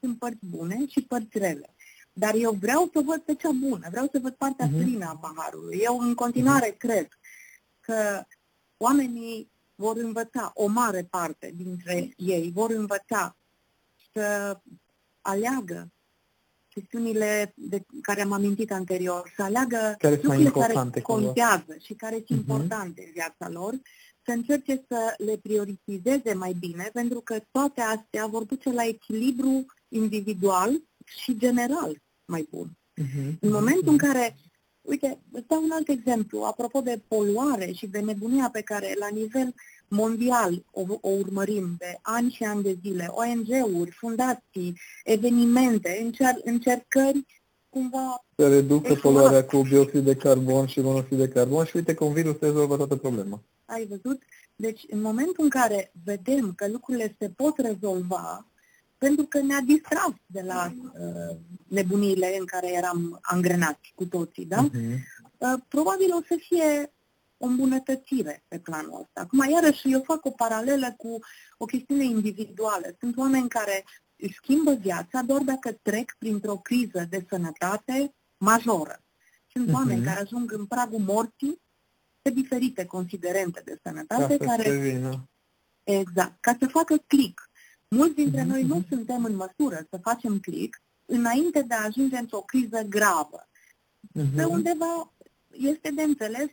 sunt 0.00 0.18
părți 0.18 0.46
bune 0.46 0.86
și 0.86 1.02
părți 1.02 1.38
rele. 1.38 1.74
Dar 2.12 2.34
eu 2.34 2.52
vreau 2.52 2.90
să 2.92 3.02
văd 3.04 3.20
pe 3.20 3.34
cea 3.34 3.50
bună, 3.50 3.88
vreau 3.90 4.08
să 4.12 4.18
văd 4.22 4.32
partea 4.32 4.68
uh-huh. 4.68 4.82
plină 4.82 5.06
a 5.06 5.16
paharului. 5.16 5.78
Eu 5.82 5.98
în 5.98 6.14
continuare 6.14 6.74
uh-huh. 6.74 6.78
cred 6.78 7.08
că 7.80 8.24
oamenii 8.76 9.50
vor 9.74 9.96
învăța, 9.96 10.50
o 10.54 10.66
mare 10.66 11.06
parte 11.10 11.52
dintre 11.56 12.12
ei 12.16 12.50
vor 12.54 12.70
învăța 12.70 13.36
să 14.12 14.58
aleagă 15.20 15.88
chestiunile 16.74 17.52
de 17.56 17.84
care 18.02 18.22
am 18.22 18.32
amintit 18.32 18.72
anterior, 18.72 19.32
să 19.36 19.42
aleagă 19.42 19.94
care 19.98 20.14
lucrurile 20.14 20.50
care 20.50 20.72
contează 21.02 21.64
cumva. 21.66 21.80
și 21.84 21.94
care 21.94 22.14
sunt 22.14 22.38
uh-huh. 22.38 22.40
importante 22.40 23.02
în 23.06 23.12
viața 23.12 23.48
lor, 23.48 23.72
să 24.24 24.32
încerce 24.32 24.84
să 24.88 25.14
le 25.16 25.36
prioritizeze 25.42 26.34
mai 26.34 26.56
bine, 26.58 26.90
pentru 26.92 27.20
că 27.20 27.38
toate 27.50 27.80
astea 27.80 28.26
vor 28.26 28.44
duce 28.44 28.72
la 28.72 28.84
echilibru 28.84 29.64
individual 29.88 30.82
și 31.04 31.38
general 31.38 32.02
mai 32.24 32.48
bun. 32.50 32.68
Uh-huh. 32.68 33.38
În 33.40 33.50
momentul 33.50 33.82
uh-huh. 33.82 33.86
în 33.86 33.96
care, 33.96 34.36
uite, 34.80 35.18
îți 35.32 35.46
dau 35.46 35.62
un 35.62 35.70
alt 35.70 35.88
exemplu, 35.88 36.42
apropo 36.42 36.80
de 36.80 37.02
poluare 37.08 37.72
și 37.72 37.86
de 37.86 38.00
nebunia 38.00 38.48
pe 38.52 38.60
care 38.60 38.94
la 38.98 39.08
nivel 39.08 39.54
mondial 39.88 40.64
o, 40.70 40.82
o 41.00 41.08
urmărim 41.08 41.74
de 41.78 41.98
ani 42.02 42.30
și 42.30 42.44
ani 42.44 42.62
de 42.62 42.78
zile, 42.82 43.06
ONG-uri, 43.10 43.90
fundații, 43.90 44.80
evenimente, 45.04 46.10
încer- 46.10 46.44
încercări 46.44 47.26
cumva... 47.68 48.24
Să 48.36 48.48
reducă 48.48 48.94
poluarea 48.94 49.44
cu 49.44 49.62
bioxid 49.62 50.04
de 50.04 50.14
carbon 50.14 50.66
și 50.66 50.80
monoxid 50.80 51.18
de 51.18 51.28
carbon 51.28 51.64
și 51.64 51.76
uite 51.76 51.94
că 51.94 52.04
un 52.04 52.12
virus 52.12 52.36
rezolvă 52.40 52.76
toată 52.76 52.96
problema. 52.96 53.42
Ai 53.64 53.86
văzut? 53.86 54.22
Deci 54.56 54.84
în 54.88 55.00
momentul 55.00 55.44
în 55.44 55.48
care 55.48 55.92
vedem 56.04 56.52
că 56.56 56.68
lucrurile 56.68 57.16
se 57.18 57.28
pot 57.28 57.58
rezolva, 57.58 58.46
pentru 58.98 59.24
că 59.24 59.40
ne-a 59.40 59.60
distras 59.60 60.14
de 60.26 60.42
la 60.46 60.72
uh, 60.74 61.36
nebuniile 61.68 62.36
în 62.38 62.44
care 62.44 62.72
eram 62.72 63.18
angrenați 63.22 63.92
cu 63.94 64.04
toții, 64.04 64.44
da? 64.44 64.68
Uh-huh. 64.68 64.98
Uh, 65.38 65.52
probabil 65.68 66.14
o 66.14 66.22
să 66.28 66.36
fie 66.38 66.93
o 67.44 67.46
îmbunătățire 67.46 68.44
pe 68.48 68.58
planul 68.58 69.00
ăsta. 69.00 69.20
Acum, 69.20 69.50
iarăși, 69.50 69.92
eu 69.92 70.02
fac 70.02 70.24
o 70.24 70.30
paralelă 70.30 70.94
cu 70.96 71.18
o 71.58 71.64
chestiune 71.64 72.04
individuală. 72.04 72.96
Sunt 73.00 73.16
oameni 73.16 73.48
care 73.48 73.84
își 74.16 74.34
schimbă 74.42 74.72
viața 74.74 75.22
doar 75.22 75.40
dacă 75.40 75.72
trec 75.82 76.14
printr-o 76.18 76.56
criză 76.56 77.06
de 77.10 77.24
sănătate 77.28 78.14
majoră. 78.36 79.02
Sunt 79.52 79.68
uh-huh. 79.68 79.72
oameni 79.72 80.04
care 80.04 80.20
ajung 80.20 80.52
în 80.52 80.66
pragul 80.66 80.98
morții 80.98 81.60
pe 82.22 82.30
diferite 82.30 82.84
considerente 82.84 83.62
de 83.64 83.78
sănătate 83.82 84.36
ca 84.36 84.44
care... 84.44 85.12
Exact, 85.82 86.40
ca 86.40 86.56
să 86.58 86.66
facă 86.66 86.96
click. 87.06 87.50
Mulți 87.88 88.14
dintre 88.14 88.40
uh-huh. 88.40 88.46
noi 88.46 88.62
nu 88.62 88.74
mhm. 88.74 88.88
suntem 88.88 89.24
în 89.24 89.36
măsură 89.36 89.86
să 89.90 89.98
facem 90.02 90.38
click 90.38 90.82
înainte 91.04 91.62
de 91.62 91.74
a 91.74 91.84
ajunge 91.84 92.16
într-o 92.16 92.40
criză 92.40 92.82
gravă. 92.88 93.48
Uh-huh. 93.48 94.36
Pe 94.36 94.44
undeva 94.44 95.12
este 95.50 95.90
de 95.90 96.02
înțeles 96.02 96.50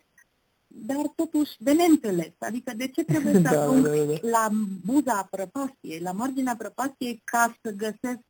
dar 0.74 1.12
totuși 1.16 1.52
de 1.60 1.72
neînțeles. 1.72 2.34
Adică 2.40 2.74
de 2.76 2.88
ce 2.88 3.04
trebuie 3.04 3.34
să 3.34 3.40
da, 3.52 3.62
ajung 3.62 3.88
da, 3.88 3.96
da, 3.96 4.04
da. 4.04 4.30
la 4.30 4.50
buza 4.86 5.28
prăpastiei, 5.32 6.00
la 6.00 6.12
marginea 6.12 6.56
prăpastiei 6.58 7.22
ca 7.24 7.58
să 7.62 7.72
găsesc 7.72 8.26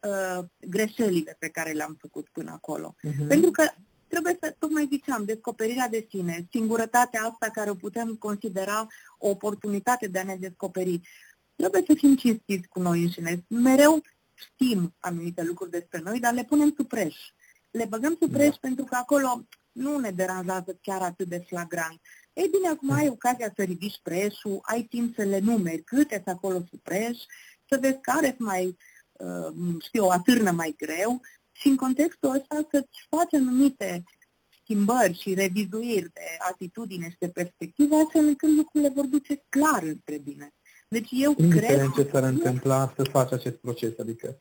uh, 0.00 0.44
greșelile 0.60 1.36
pe 1.38 1.48
care 1.48 1.72
le-am 1.72 1.96
făcut 2.00 2.28
până 2.28 2.50
acolo. 2.50 2.94
Uh-huh. 2.98 3.28
Pentru 3.28 3.50
că 3.50 3.62
trebuie 4.08 4.36
să, 4.40 4.54
tocmai 4.58 4.88
ziceam, 4.90 5.24
descoperirea 5.24 5.88
de 5.88 6.06
sine, 6.10 6.46
singurătatea 6.50 7.22
asta 7.22 7.48
care 7.52 7.70
o 7.70 7.74
putem 7.74 8.14
considera 8.14 8.86
o 9.18 9.28
oportunitate 9.28 10.06
de 10.08 10.18
a 10.18 10.24
ne 10.24 10.36
descoperi. 10.36 11.00
Trebuie 11.56 11.82
să 11.86 11.94
fim 11.96 12.16
cinstiți 12.16 12.68
cu 12.68 12.80
noi 12.80 13.02
înșine. 13.02 13.44
Mereu 13.48 14.02
știm 14.34 14.94
anumite 14.98 15.42
lucruri 15.42 15.70
despre 15.70 16.00
noi, 16.04 16.20
dar 16.20 16.32
le 16.32 16.44
punem 16.44 16.72
sub 16.76 16.88
preș. 16.88 17.16
Le 17.70 17.84
băgăm 17.84 18.16
sub 18.20 18.32
preș 18.32 18.48
da. 18.48 18.58
pentru 18.60 18.84
că 18.84 18.94
acolo 18.94 19.46
nu 19.76 19.98
ne 19.98 20.10
deranjează 20.10 20.78
chiar 20.82 21.02
atât 21.02 21.28
de 21.28 21.44
flagrant. 21.46 22.00
Ei 22.32 22.48
bine, 22.50 22.68
acum 22.68 22.90
ai 22.90 23.08
ocazia 23.08 23.52
să 23.56 23.62
ridici 23.62 24.00
preșul, 24.02 24.58
ai 24.62 24.82
timp 24.82 25.14
să 25.14 25.22
le 25.22 25.38
numeri 25.38 25.82
câte 25.82 26.22
sunt 26.24 26.36
acolo 26.36 26.62
sub 26.70 26.80
preș, 26.82 27.18
să 27.68 27.78
vezi 27.80 27.98
care 28.00 28.26
sunt 28.26 28.48
mai, 28.48 28.76
uh, 29.12 29.76
știu, 29.80 30.04
o 30.04 30.10
atârnă 30.10 30.50
mai 30.50 30.74
greu 30.78 31.20
și 31.52 31.68
în 31.68 31.76
contextul 31.76 32.34
ăsta 32.34 32.66
să-ți 32.70 33.06
faci 33.08 33.34
anumite 33.34 34.04
schimbări 34.62 35.20
și 35.20 35.34
revizuiri 35.34 36.12
de 36.12 36.36
atitudine 36.50 37.10
și 37.10 37.16
de 37.18 37.28
perspectivă, 37.28 37.94
astfel 37.96 38.26
încât 38.26 38.48
lucrurile 38.48 38.92
vor 38.94 39.04
duce 39.04 39.44
clar 39.48 39.82
înspre 39.82 40.18
bine. 40.18 40.54
Deci 40.88 41.08
eu 41.10 41.34
Indiferent 41.38 41.92
cred... 41.92 42.04
ce 42.04 42.10
s-ar 42.12 42.22
întâmpla 42.22 42.92
să 42.96 43.02
faci 43.02 43.32
acest 43.32 43.56
proces, 43.56 43.98
adică... 43.98 44.40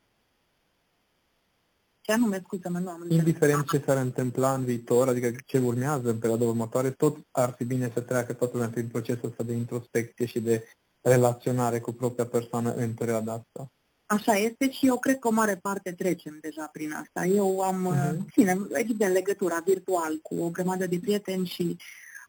Ce 2.05 2.11
anume, 2.11 2.41
scuză-mă, 2.43 2.79
nu 2.79 2.89
am 2.89 3.05
Indiferent 3.09 3.69
ce 3.69 3.83
s-ar 3.85 3.97
întâmpla 3.97 4.53
în 4.53 4.63
viitor, 4.63 5.07
adică 5.07 5.35
ce 5.45 5.57
urmează 5.57 6.09
în 6.09 6.17
perioada 6.17 6.45
următoare, 6.45 6.89
tot 6.89 7.17
ar 7.31 7.53
fi 7.57 7.63
bine 7.63 7.91
să 7.93 8.01
treacă 8.01 8.33
toată 8.33 8.53
lumea 8.53 8.69
prin 8.69 8.87
procesul 8.87 9.29
ăsta 9.29 9.43
de 9.43 9.53
introspecție 9.53 10.25
și 10.25 10.39
de 10.39 10.67
relaționare 11.01 11.79
cu 11.79 11.91
propria 11.91 12.25
persoană 12.25 12.73
în 12.73 12.93
perioada 12.93 13.31
asta. 13.31 13.71
Așa 14.05 14.33
este 14.33 14.71
și 14.71 14.87
eu 14.87 14.99
cred 14.99 15.19
că 15.19 15.27
o 15.27 15.31
mare 15.31 15.55
parte 15.55 15.91
trecem 15.91 16.37
deja 16.41 16.69
prin 16.71 16.91
asta. 16.91 17.25
Eu 17.25 17.59
am, 17.59 17.95
uh-huh. 17.95 18.31
ține, 18.31 18.59
evident, 18.71 19.13
legătura 19.13 19.61
virtual 19.65 20.19
cu 20.21 20.35
o 20.35 20.49
grămadă 20.49 20.87
de 20.87 20.99
prieteni 20.99 21.47
și 21.47 21.77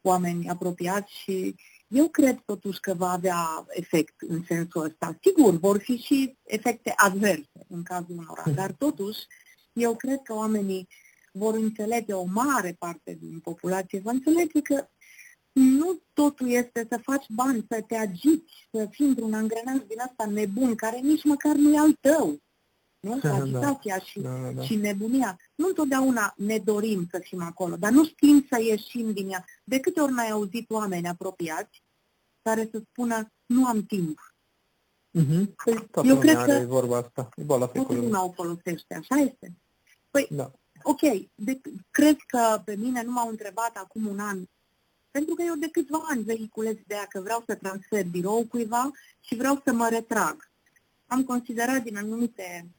oameni 0.03 0.49
apropiați 0.49 1.13
și 1.13 1.55
eu 1.89 2.09
cred 2.09 2.43
totuși 2.45 2.81
că 2.81 2.95
va 2.95 3.11
avea 3.11 3.67
efect 3.69 4.15
în 4.29 4.43
sensul 4.47 4.85
ăsta. 4.85 5.19
Sigur, 5.23 5.59
vor 5.59 5.79
fi 5.79 5.97
și 5.97 6.37
efecte 6.43 6.93
adverse 6.97 7.67
în 7.69 7.83
cazul 7.83 8.17
unora, 8.17 8.43
mhm. 8.47 8.55
dar 8.61 8.73
totuși 8.73 9.19
eu 9.77 9.97
cred 9.97 10.23
că 10.23 10.35
oamenii 10.35 10.89
vor 11.33 11.55
înțelege, 11.55 12.13
o 12.13 12.25
mare 12.25 12.77
parte 12.79 13.17
din 13.21 13.41
populație 13.41 14.01
va 14.01 14.11
înțelege 14.11 14.61
că 14.61 14.89
nu 15.53 16.01
totul 16.13 16.49
este 16.49 16.87
să 16.91 17.01
faci 17.03 17.27
bani, 17.29 17.67
să 17.69 17.85
te 17.87 17.97
agiți, 17.97 18.69
să 18.71 18.87
fii 18.91 19.07
într-un 19.07 19.33
angrenaj 19.33 19.77
din 19.87 20.01
asta 20.01 20.27
nebun, 20.27 20.75
care 20.75 20.99
nici 20.99 21.25
măcar 21.25 21.55
nu 21.55 21.73
e 21.73 21.79
al 21.79 21.93
tău. 21.93 22.41
Nu? 23.01 23.19
Da, 23.19 23.35
Agitația 23.35 23.97
da. 23.97 24.05
și, 24.05 24.21
da, 24.21 24.39
da, 24.43 24.51
da. 24.51 24.63
și 24.63 24.75
nebunia. 24.75 25.39
Nu 25.55 25.67
întotdeauna 25.67 26.35
ne 26.37 26.59
dorim 26.59 27.07
să 27.11 27.19
fim 27.23 27.43
acolo, 27.43 27.77
dar 27.77 27.91
nu 27.91 28.05
știm 28.05 28.47
să 28.51 28.63
ieșim 28.63 29.13
din 29.13 29.31
ea. 29.31 29.45
De 29.65 29.81
câte 29.81 30.01
ori 30.01 30.13
n-ai 30.13 30.31
auzit 30.31 30.71
oameni 30.71 31.09
apropiați 31.09 31.83
care 32.43 32.69
să 32.71 32.83
spună, 32.91 33.33
nu 33.47 33.67
am 33.67 33.83
timp. 33.83 34.35
Mm-hmm. 35.19 35.55
Păi, 35.65 36.09
Eu 36.09 36.19
cred 36.19 36.37
că 36.37 36.65
vorba 36.67 36.97
asta. 36.97 37.29
E 37.37 37.43
boala 37.43 37.67
toată 37.67 37.93
lumea 37.93 38.25
o 38.25 38.33
folosește, 38.33 38.95
așa 38.95 39.15
este. 39.15 39.57
Păi, 40.17 40.29
da. 40.31 40.51
ok, 40.83 41.01
de, 41.35 41.61
cred 41.91 42.17
că 42.27 42.63
pe 42.65 42.77
mine 42.77 43.03
nu 43.03 43.11
m-au 43.11 43.29
întrebat 43.29 43.77
acum 43.77 44.07
un 44.07 44.19
an 44.19 44.47
pentru 45.11 45.35
că 45.35 45.43
eu 45.43 45.55
de 45.55 45.69
câțiva 45.69 46.03
ani 46.09 46.23
vehiculez 46.23 46.75
ideea 46.79 47.07
că 47.09 47.21
vreau 47.21 47.43
să 47.47 47.55
transfer 47.55 48.05
birou 48.05 48.45
cuiva 48.45 48.91
și 49.21 49.35
vreau 49.35 49.61
să 49.65 49.73
mă 49.73 49.89
retrag. 49.89 50.51
Am 51.07 51.25
considerat 51.25 51.83
din 51.83 51.97
anumite 51.97 52.71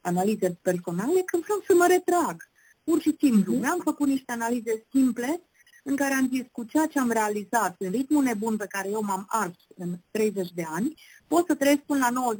analize 0.00 0.58
personale 0.62 1.20
că 1.20 1.38
vreau 1.42 1.62
să 1.66 1.74
mă 1.74 1.86
retrag. 1.86 2.36
Pur 2.84 3.00
și 3.00 3.16
simplu. 3.18 3.54
Mi-am 3.54 3.80
făcut 3.84 4.06
niște 4.06 4.32
analize 4.32 4.86
simple 4.90 5.40
în 5.82 5.96
care 5.96 6.14
am 6.14 6.28
zis 6.28 6.44
cu 6.52 6.64
ceea 6.64 6.86
ce 6.86 6.98
am 6.98 7.10
realizat 7.10 7.74
în 7.78 7.90
ritmul 7.90 8.22
nebun 8.22 8.56
pe 8.56 8.66
care 8.66 8.88
eu 8.88 9.02
m-am 9.02 9.24
ars 9.28 9.58
în 9.76 9.98
30 10.10 10.50
de 10.54 10.64
ani, 10.68 10.94
pot 11.26 11.46
să 11.46 11.54
trăiesc 11.54 11.80
până 11.80 12.08
la 12.10 12.34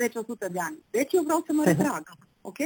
90-100 0.49 0.53
de 0.53 0.61
ani. 0.61 0.85
Deci 0.91 1.13
eu 1.13 1.23
vreau 1.23 1.43
să 1.47 1.53
mă 1.53 1.65
retrag. 1.65 2.09
Ok? 2.43 2.59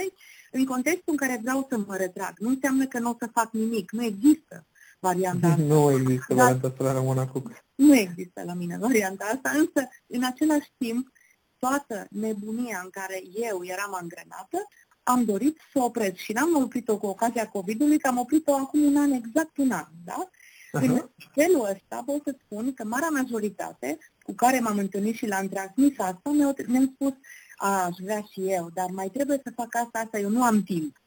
În 0.50 0.64
contextul 0.64 1.04
în 1.04 1.16
care 1.16 1.38
vreau 1.42 1.66
să 1.70 1.78
mă 1.86 1.96
retrag, 1.96 2.32
nu 2.38 2.48
înseamnă 2.48 2.86
că 2.86 2.98
nu 2.98 3.10
o 3.10 3.16
să 3.18 3.28
fac 3.32 3.52
nimic. 3.52 3.90
Nu 3.90 4.04
există 4.04 4.66
varianta 4.98 5.46
asta. 5.52 5.62
Nu 5.62 5.90
există 5.90 6.34
Dar 6.34 6.36
varianta 6.36 6.66
asta 6.66 6.84
la 6.84 6.92
Ramona 6.92 7.26
Cook. 7.26 7.64
Nu 7.74 7.94
există 7.94 8.42
la 8.44 8.54
mine 8.54 8.78
varianta 8.78 9.24
asta, 9.24 9.50
însă 9.58 9.88
în 10.06 10.24
același 10.24 10.72
timp 10.78 11.12
toată 11.58 12.06
nebunia 12.10 12.80
în 12.84 12.90
care 12.90 13.22
eu 13.34 13.64
eram 13.64 13.94
angrenată, 13.94 14.68
am 15.02 15.24
dorit 15.24 15.58
să 15.72 15.78
o 15.78 15.84
opresc 15.84 16.14
și 16.14 16.32
n-am 16.32 16.62
oprit-o 16.62 16.98
cu 16.98 17.06
ocazia 17.06 17.48
COVID-ului, 17.48 17.98
că 17.98 18.08
am 18.08 18.18
oprit-o 18.18 18.54
acum 18.54 18.82
un 18.82 18.96
an, 18.96 19.10
exact 19.10 19.56
un 19.56 19.70
an, 19.70 19.86
da? 20.04 20.28
Aha. 20.72 20.84
În 20.84 21.10
felul 21.34 21.68
ăsta 21.70 22.02
pot 22.06 22.22
să 22.24 22.36
spun 22.44 22.74
că 22.74 22.84
marea 22.84 23.08
majoritate 23.08 23.98
cu 24.22 24.32
care 24.32 24.60
m-am 24.60 24.78
întâlnit 24.78 25.14
și 25.14 25.26
l-am 25.26 25.48
transmis 25.48 25.98
asta, 25.98 26.30
mi-au 26.30 26.54
spus, 26.94 27.12
a, 27.56 27.84
aș 27.84 27.96
vrea 28.02 28.20
și 28.20 28.50
eu, 28.50 28.70
dar 28.74 28.90
mai 28.90 29.08
trebuie 29.08 29.40
să 29.42 29.52
fac 29.54 29.74
asta, 29.74 29.98
asta, 29.98 30.18
eu 30.18 30.28
nu 30.28 30.42
am 30.42 30.62
timp. 30.62 31.00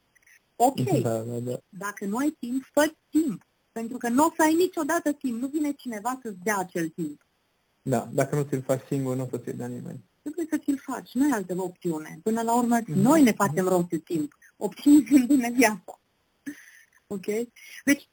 Ok, 0.55 0.81
da, 1.01 1.17
da, 1.19 1.39
da. 1.39 1.59
dacă 1.69 2.05
nu 2.05 2.17
ai 2.17 2.35
timp, 2.39 2.63
fă 2.73 2.93
timp. 3.09 3.43
Pentru 3.71 3.97
că 3.97 4.09
nu 4.09 4.25
o 4.25 4.33
să 4.35 4.41
ai 4.41 4.53
niciodată 4.53 5.11
timp, 5.11 5.41
nu 5.41 5.47
vine 5.47 5.71
cineva 5.71 6.19
să-ți 6.21 6.43
dea 6.43 6.57
acel 6.57 6.89
timp. 6.89 7.21
Da, 7.81 8.09
dacă 8.11 8.35
nu 8.35 8.43
ți-l 8.43 8.61
faci 8.61 8.85
singur, 8.87 9.15
nu 9.15 9.23
o 9.23 9.27
să 9.29 9.37
ți-l 9.37 9.55
dea 9.55 9.67
nimeni. 9.67 10.03
Trebuie 10.21 10.45
să 10.49 10.57
ți-l 10.57 10.77
faci, 10.77 11.13
nu 11.13 11.23
ai 11.23 11.31
altă 11.31 11.53
opțiune. 11.57 12.19
Până 12.23 12.41
la 12.41 12.57
urmă, 12.57 12.79
mm-hmm. 12.79 12.95
noi 12.95 13.23
ne 13.23 13.31
facem 13.31 13.67
rost 13.67 13.87
de 13.87 13.97
timp. 13.97 14.37
Opțiuni 14.57 15.05
sunt 15.11 15.27
bine 15.27 15.51
viața. 15.51 15.99
Ok? 17.07 17.25
Deci, 17.83 18.09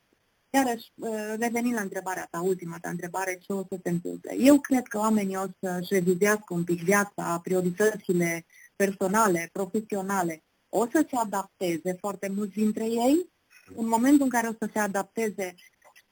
iarăși, 0.56 0.92
uh, 0.94 1.34
revenind 1.38 1.74
la 1.74 1.80
întrebarea 1.80 2.28
ta, 2.30 2.40
ultima 2.40 2.78
ta 2.80 2.88
întrebare, 2.88 3.38
ce 3.40 3.52
o 3.52 3.62
să 3.70 3.78
se 3.82 3.88
întâmple? 3.88 4.36
Eu 4.38 4.60
cred 4.60 4.86
că 4.86 4.98
oamenii 4.98 5.36
o 5.36 5.46
să-și 5.60 5.92
revizească 5.94 6.54
un 6.54 6.64
pic 6.64 6.82
viața, 6.82 7.40
prioritățile 7.42 8.46
personale, 8.76 9.48
profesionale, 9.52 10.44
o 10.68 10.86
să 10.86 11.06
se 11.10 11.16
adapteze 11.16 11.96
foarte 12.00 12.28
mulți 12.28 12.54
dintre 12.54 12.84
ei, 12.84 13.30
în 13.76 13.88
momentul 13.88 14.22
în 14.22 14.28
care 14.28 14.48
o 14.48 14.52
să 14.58 14.68
se 14.72 14.78
adapteze, 14.78 15.54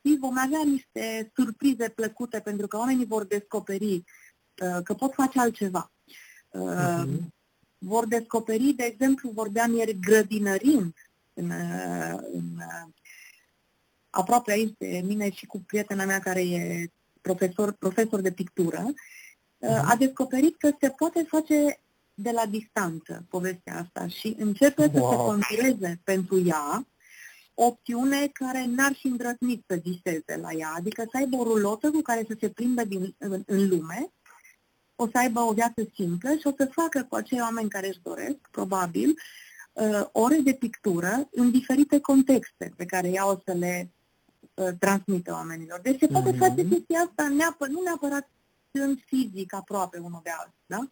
și 0.06 0.16
vom 0.20 0.38
avea 0.38 0.62
niște 0.64 1.32
surprize 1.34 1.88
plăcute 1.88 2.40
pentru 2.40 2.66
că 2.66 2.76
oamenii 2.76 3.06
vor 3.06 3.24
descoperi 3.24 3.94
uh, 3.94 4.78
că 4.82 4.94
pot 4.94 5.12
face 5.14 5.40
altceva. 5.40 5.92
Uh, 6.48 7.04
uh-huh. 7.04 7.32
Vor 7.78 8.06
descoperi, 8.06 8.72
de 8.72 8.84
exemplu, 8.84 9.30
vorbeam 9.30 9.74
ieri 9.74 9.98
grădinărind 10.00 10.94
în, 11.32 11.50
uh, 11.50 12.18
în, 12.32 12.44
uh, 12.56 12.92
aproape 14.14 14.52
aici 14.52 14.74
de 14.78 15.02
mine 15.04 15.30
și 15.30 15.46
cu 15.46 15.62
prietena 15.66 16.04
mea 16.04 16.18
care 16.18 16.40
e 16.40 16.90
profesor, 17.20 17.72
profesor 17.72 18.20
de 18.20 18.32
pictură, 18.32 18.92
uh-huh. 18.92 19.82
a 19.84 19.96
descoperit 19.98 20.56
că 20.56 20.70
se 20.80 20.88
poate 20.88 21.26
face 21.28 21.78
de 22.14 22.30
la 22.30 22.46
distanță 22.46 23.24
povestea 23.28 23.78
asta 23.78 24.08
și 24.08 24.36
începe 24.38 24.90
wow. 24.92 25.10
să 25.10 25.16
se 25.16 25.16
contureze 25.16 26.00
pentru 26.04 26.42
ea 26.46 26.86
opțiune 27.54 28.30
care 28.32 28.64
n-ar 28.66 28.92
fi 28.92 29.06
îndrăznit 29.06 29.64
să 29.66 29.80
viseze 29.82 30.36
la 30.40 30.52
ea, 30.52 30.72
adică 30.76 31.02
să 31.10 31.16
aibă 31.16 31.36
o 31.36 31.42
rulotă 31.42 31.90
cu 31.90 32.00
care 32.00 32.24
să 32.28 32.36
se 32.40 32.48
plimbe 32.48 32.84
din, 32.84 33.14
în, 33.18 33.42
în 33.46 33.68
lume, 33.68 34.12
o 34.96 35.06
să 35.06 35.18
aibă 35.18 35.40
o 35.40 35.52
viață 35.52 35.88
simplă 35.94 36.30
și 36.30 36.46
o 36.46 36.52
să 36.56 36.70
facă 36.72 37.06
cu 37.08 37.14
acei 37.14 37.40
oameni 37.40 37.68
care 37.68 37.88
își 37.88 38.00
doresc, 38.02 38.36
probabil, 38.50 39.14
uh, 39.72 40.06
ore 40.12 40.36
de 40.36 40.52
pictură 40.52 41.28
în 41.30 41.50
diferite 41.50 42.00
contexte 42.00 42.72
pe 42.76 42.84
care 42.84 43.08
ea 43.08 43.30
o 43.30 43.40
să 43.44 43.52
le 43.52 43.90
uh, 44.54 44.68
transmită 44.78 45.32
oamenilor. 45.32 45.80
Deci 45.82 45.98
se 45.98 46.06
poate 46.06 46.32
mm-hmm. 46.32 46.38
face 46.38 46.68
chestia 46.68 46.98
asta 46.98 47.28
neapă, 47.28 47.66
nu 47.66 47.80
neapărat 47.82 48.28
în 48.70 48.96
fizic 49.06 49.54
aproape 49.54 49.98
unul 49.98 50.20
de 50.22 50.30
altul, 50.30 50.54
da? 50.66 50.88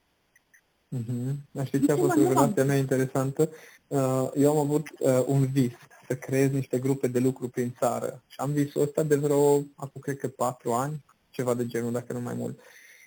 Mm-hmm. 0.97 1.65
Știți 1.65 1.87
ce 1.87 1.93
a 1.93 1.97
fost 1.97 2.17
o 2.17 2.29
relație 2.29 2.63
mea 2.63 2.77
interesantă? 2.77 3.49
Uh, 3.87 4.31
eu 4.35 4.51
am 4.51 4.59
avut 4.59 4.89
uh, 4.99 5.23
un 5.27 5.47
vis 5.47 5.73
să 6.07 6.17
creez 6.17 6.51
niște 6.51 6.79
grupe 6.79 7.09
de 7.09 7.19
lucru 7.19 7.49
prin 7.49 7.75
țară. 7.79 8.23
Și 8.27 8.41
am 8.41 8.53
visul 8.53 8.83
ăsta 8.83 9.03
de 9.03 9.17
vreo, 9.17 9.55
acum 9.75 10.01
cred 10.01 10.19
că 10.19 10.29
patru 10.29 10.73
ani, 10.73 11.05
ceva 11.31 11.55
de 11.55 11.67
genul, 11.67 11.93
dacă 11.93 12.13
nu 12.13 12.21
mai 12.21 12.35
mult. 12.35 12.59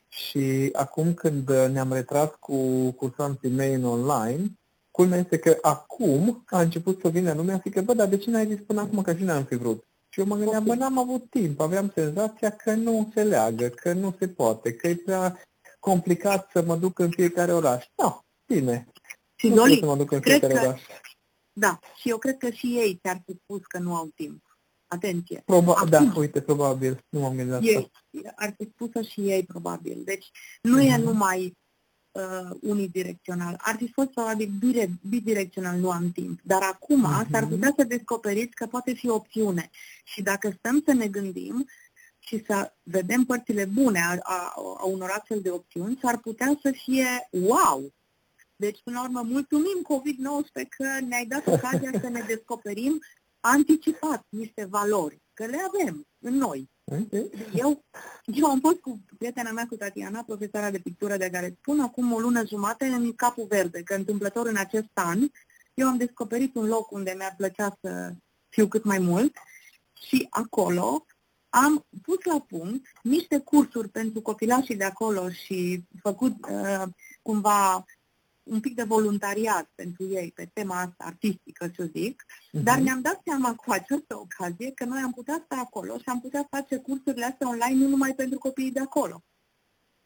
Și 0.08 0.70
acum 0.74 1.14
când 1.14 1.50
ne-am 1.50 1.94
retras 1.94 2.30
cu 2.40 2.92
cursanții 2.92 3.50
mei 3.50 3.74
în 3.74 3.84
online, 3.84 4.52
culmea 4.92 5.20
este 5.20 5.38
că 5.38 5.58
acum 5.62 6.44
a 6.46 6.62
început 6.62 7.00
să 7.02 7.10
vină 7.10 7.34
lumea 7.34 7.60
și 7.64 7.70
că, 7.70 7.82
bă, 7.82 7.94
dar 7.94 8.08
de 8.08 8.18
ce 8.18 8.30
n-ai 8.30 8.48
zis 8.48 8.60
până 8.68 8.82
acum 8.82 9.02
că 9.02 9.16
și 9.16 9.24
n-am 9.24 9.44
fi 9.44 9.56
vrut? 9.56 9.86
Și 10.16 10.22
eu 10.22 10.28
mă 10.28 10.36
gândeam, 10.36 10.64
bă, 10.64 10.76
n-am 10.76 10.98
avut 10.98 11.30
timp, 11.30 11.60
aveam 11.60 11.92
senzația 11.96 12.52
că 12.52 12.74
nu 12.74 13.12
se 13.14 13.24
leagă, 13.24 13.68
că 13.68 13.94
nu 13.94 14.16
se 14.20 14.28
poate, 14.28 14.74
că 14.74 14.88
e 14.88 14.96
prea 14.96 15.42
complicat 15.80 16.50
să 16.52 16.62
mă 16.62 16.76
duc 16.76 17.00
în 17.00 17.10
fiecare 17.10 17.54
oraș. 17.54 17.86
Nu, 17.96 18.04
no, 18.04 18.20
bine. 18.46 18.88
Și 19.36 19.48
nu 19.48 19.56
Loli, 19.56 19.78
să 19.80 19.86
mă 19.86 19.96
duc 19.96 20.12
în 20.12 20.22
fiecare 20.22 20.54
că, 20.54 20.60
oraș. 20.60 20.82
Da, 21.54 21.80
și 21.96 22.10
eu 22.10 22.18
cred 22.18 22.38
că 22.38 22.50
și 22.50 22.66
ei 22.66 23.00
ți-ar 23.02 23.22
fi 23.26 23.38
spus 23.44 23.66
că 23.66 23.78
nu 23.78 23.96
au 23.96 24.10
timp. 24.16 24.60
Atenție. 24.88 25.44
Proba- 25.46 25.90
da, 25.90 26.14
uite, 26.16 26.42
probabil. 26.42 27.06
Nu 27.10 27.20
m-am 27.20 27.36
gândit 27.36 27.70
ei, 27.70 27.76
asta. 27.76 28.34
Ar 28.36 28.54
fi 28.58 28.70
spusă 28.70 29.02
și 29.02 29.30
ei, 29.30 29.44
probabil. 29.44 30.02
Deci 30.06 30.32
nu 30.62 30.80
mm-hmm. 30.80 30.92
e 30.92 30.98
mhm. 30.98 31.04
numai 31.04 31.58
uh, 32.16 32.58
unidirecțional. 32.62 33.56
Ar 33.58 33.76
fi 33.76 33.92
fost 33.92 34.10
probabil 34.10 34.52
bidirecțional, 35.10 35.78
nu 35.80 35.92
am 35.92 36.12
timp. 36.12 36.40
Dar 36.44 36.62
acum 36.62 37.06
mm-hmm. 37.08 37.32
s-ar 37.32 37.48
putea 37.48 37.74
să 37.78 37.84
descoperiți 37.84 38.56
că 38.56 38.66
poate 38.66 38.94
fi 38.94 39.10
opțiune. 39.10 39.70
Și 40.04 40.22
dacă 40.22 40.54
stăm 40.58 40.84
să 40.86 40.94
ne 40.94 41.08
gândim 41.08 41.66
și 42.20 42.44
să 42.48 42.74
vedem 42.84 43.24
părțile 43.24 43.66
bune 43.66 44.00
a, 44.00 44.18
a, 44.22 44.54
a 44.78 44.86
unor 44.86 45.10
astfel 45.10 45.42
de 45.42 45.50
opțiuni, 45.50 46.00
s-ar 46.02 46.18
putea 46.18 46.60
să 46.62 46.72
fie 46.72 47.08
wow! 47.30 47.94
Deci, 48.56 48.80
până 48.84 48.98
la 48.98 49.04
urmă, 49.04 49.22
mulțumim 49.22 49.86
COVID-19 49.88 50.68
că 50.78 51.00
ne-ai 51.08 51.26
dat 51.26 51.48
ocazia 51.48 51.92
să 52.02 52.10
ne 52.10 52.24
descoperim 52.28 53.02
anticipat 53.40 54.26
niște 54.30 54.66
valori, 54.66 55.22
că 55.34 55.46
le 55.46 55.58
avem 55.68 56.08
în 56.20 56.34
noi. 56.34 56.70
Eu, 57.54 57.84
eu 58.26 58.46
am 58.46 58.60
fost 58.60 58.78
cu 58.78 59.00
prietena 59.18 59.52
mea, 59.52 59.68
cu 59.68 59.76
Tatiana, 59.76 60.24
profesoara 60.24 60.70
de 60.70 60.80
pictură 60.80 61.18
de 61.18 61.30
care 61.30 61.56
spun 61.60 61.80
acum 61.80 62.14
o 62.14 62.20
lună 62.20 62.46
jumate 62.48 62.86
în 62.86 63.14
Capul 63.14 63.46
Verde, 63.50 63.84
că 63.84 63.94
întâmplător 63.94 64.48
în 64.48 64.58
acest 64.58 64.90
an 64.94 65.20
eu 65.76 65.88
am 65.88 65.98
descoperit 65.98 66.56
un 66.56 66.68
loc 66.68 66.92
unde 66.92 67.14
mi-ar 67.18 67.34
plăcea 67.38 67.78
să 67.82 68.14
fiu 68.50 68.68
cât 68.68 68.84
mai 68.84 69.00
mult 69.00 69.36
și 70.08 70.28
acolo 70.30 71.06
am 71.50 71.86
pus 72.02 72.18
la 72.24 72.40
punct 72.48 72.86
niște 73.04 73.40
cursuri 73.40 73.90
pentru 73.90 74.22
copilașii 74.22 74.76
de 74.76 74.84
acolo 74.84 75.30
și 75.30 75.84
făcut 76.02 76.34
uh, 76.50 76.84
cumva 77.22 77.86
un 78.46 78.60
pic 78.60 78.76
de 78.76 78.84
voluntariat 78.84 79.70
pentru 79.76 80.08
ei 80.08 80.32
pe 80.36 80.50
tema 80.54 80.80
asta 80.80 81.04
artistică, 81.04 81.72
să 81.76 81.90
zic, 81.96 82.24
uh-huh. 82.24 82.64
dar 82.64 82.78
ne-am 82.78 83.02
dat 83.02 83.22
seama 83.26 83.56
cu 83.56 83.72
această 83.72 84.16
ocazie 84.18 84.72
că 84.72 84.86
noi 84.86 85.00
am 85.00 85.12
putea 85.12 85.42
sta 85.46 85.56
acolo 85.56 85.98
și 85.98 86.04
am 86.06 86.22
putea 86.22 86.48
face 86.50 86.78
cursurile 86.78 87.26
astea 87.26 87.48
online 87.48 87.84
nu 87.84 87.88
numai 87.88 88.14
pentru 88.16 88.38
copiii 88.38 88.72
de 88.72 88.80
acolo. 88.80 89.24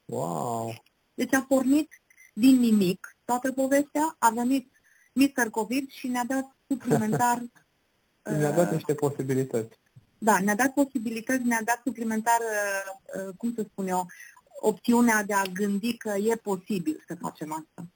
Wow! 0.06 0.84
Deci 1.13 1.34
a 1.34 1.41
pornit 1.41 2.02
din 2.34 2.60
nimic 2.60 3.17
toată 3.25 3.52
povestea, 3.52 4.15
a 4.19 4.30
venit 4.30 4.71
Mr. 5.13 5.49
COVID 5.49 5.89
și 5.89 6.08
ne-a 6.08 6.25
dat 6.28 6.56
suplimentar... 6.67 7.43
ne-a 8.23 8.52
dat 8.52 8.65
uh, 8.65 8.73
niște 8.73 8.93
posibilități. 8.93 9.80
Da, 10.17 10.39
ne-a 10.39 10.56
dat 10.56 10.73
posibilități, 10.73 11.43
ne-a 11.43 11.62
dat 11.63 11.82
suplimentar, 11.84 12.39
uh, 12.39 13.25
uh, 13.28 13.36
cum 13.38 13.54
să 13.54 13.65
spun 13.71 13.88
eu, 13.88 14.08
opțiunea 14.60 15.23
de 15.23 15.34
a 15.34 15.41
gândi 15.41 15.97
că 15.97 16.10
e 16.10 16.36
posibil 16.36 17.04
să 17.08 17.15
facem 17.15 17.52
asta. 17.52 17.88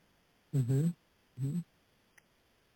Uh-huh. 0.57 0.85
Uh-huh. 1.39 1.57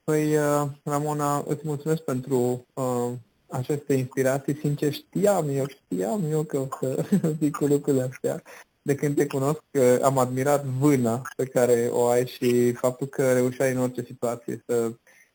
Păi, 0.03 0.37
uh, 0.37 0.67
Ramona, 0.83 1.43
îți 1.47 1.61
mulțumesc 1.63 2.01
pentru 2.01 2.65
uh, 2.73 3.11
aceste 3.49 3.93
inspirații. 3.93 4.57
Sincer, 4.57 4.93
știam 4.93 5.49
eu, 5.49 5.65
știam 5.67 6.23
eu 6.31 6.43
că 6.43 6.57
o 6.57 6.67
să 6.79 7.05
zic 7.41 7.55
cu 7.55 7.65
lucrurile 7.65 8.03
astea. 8.03 8.41
De 8.81 8.95
când 8.95 9.15
te 9.15 9.27
cunosc, 9.27 9.63
uh, 9.71 9.97
am 10.01 10.17
admirat 10.17 10.65
vâna 10.65 11.21
pe 11.35 11.45
care 11.45 11.87
o 11.91 12.05
ai 12.05 12.27
și 12.27 12.71
faptul 12.71 13.07
că 13.07 13.33
reușeai 13.33 13.71
în 13.71 13.79
orice 13.79 14.03
situație 14.03 14.63
să 14.65 14.91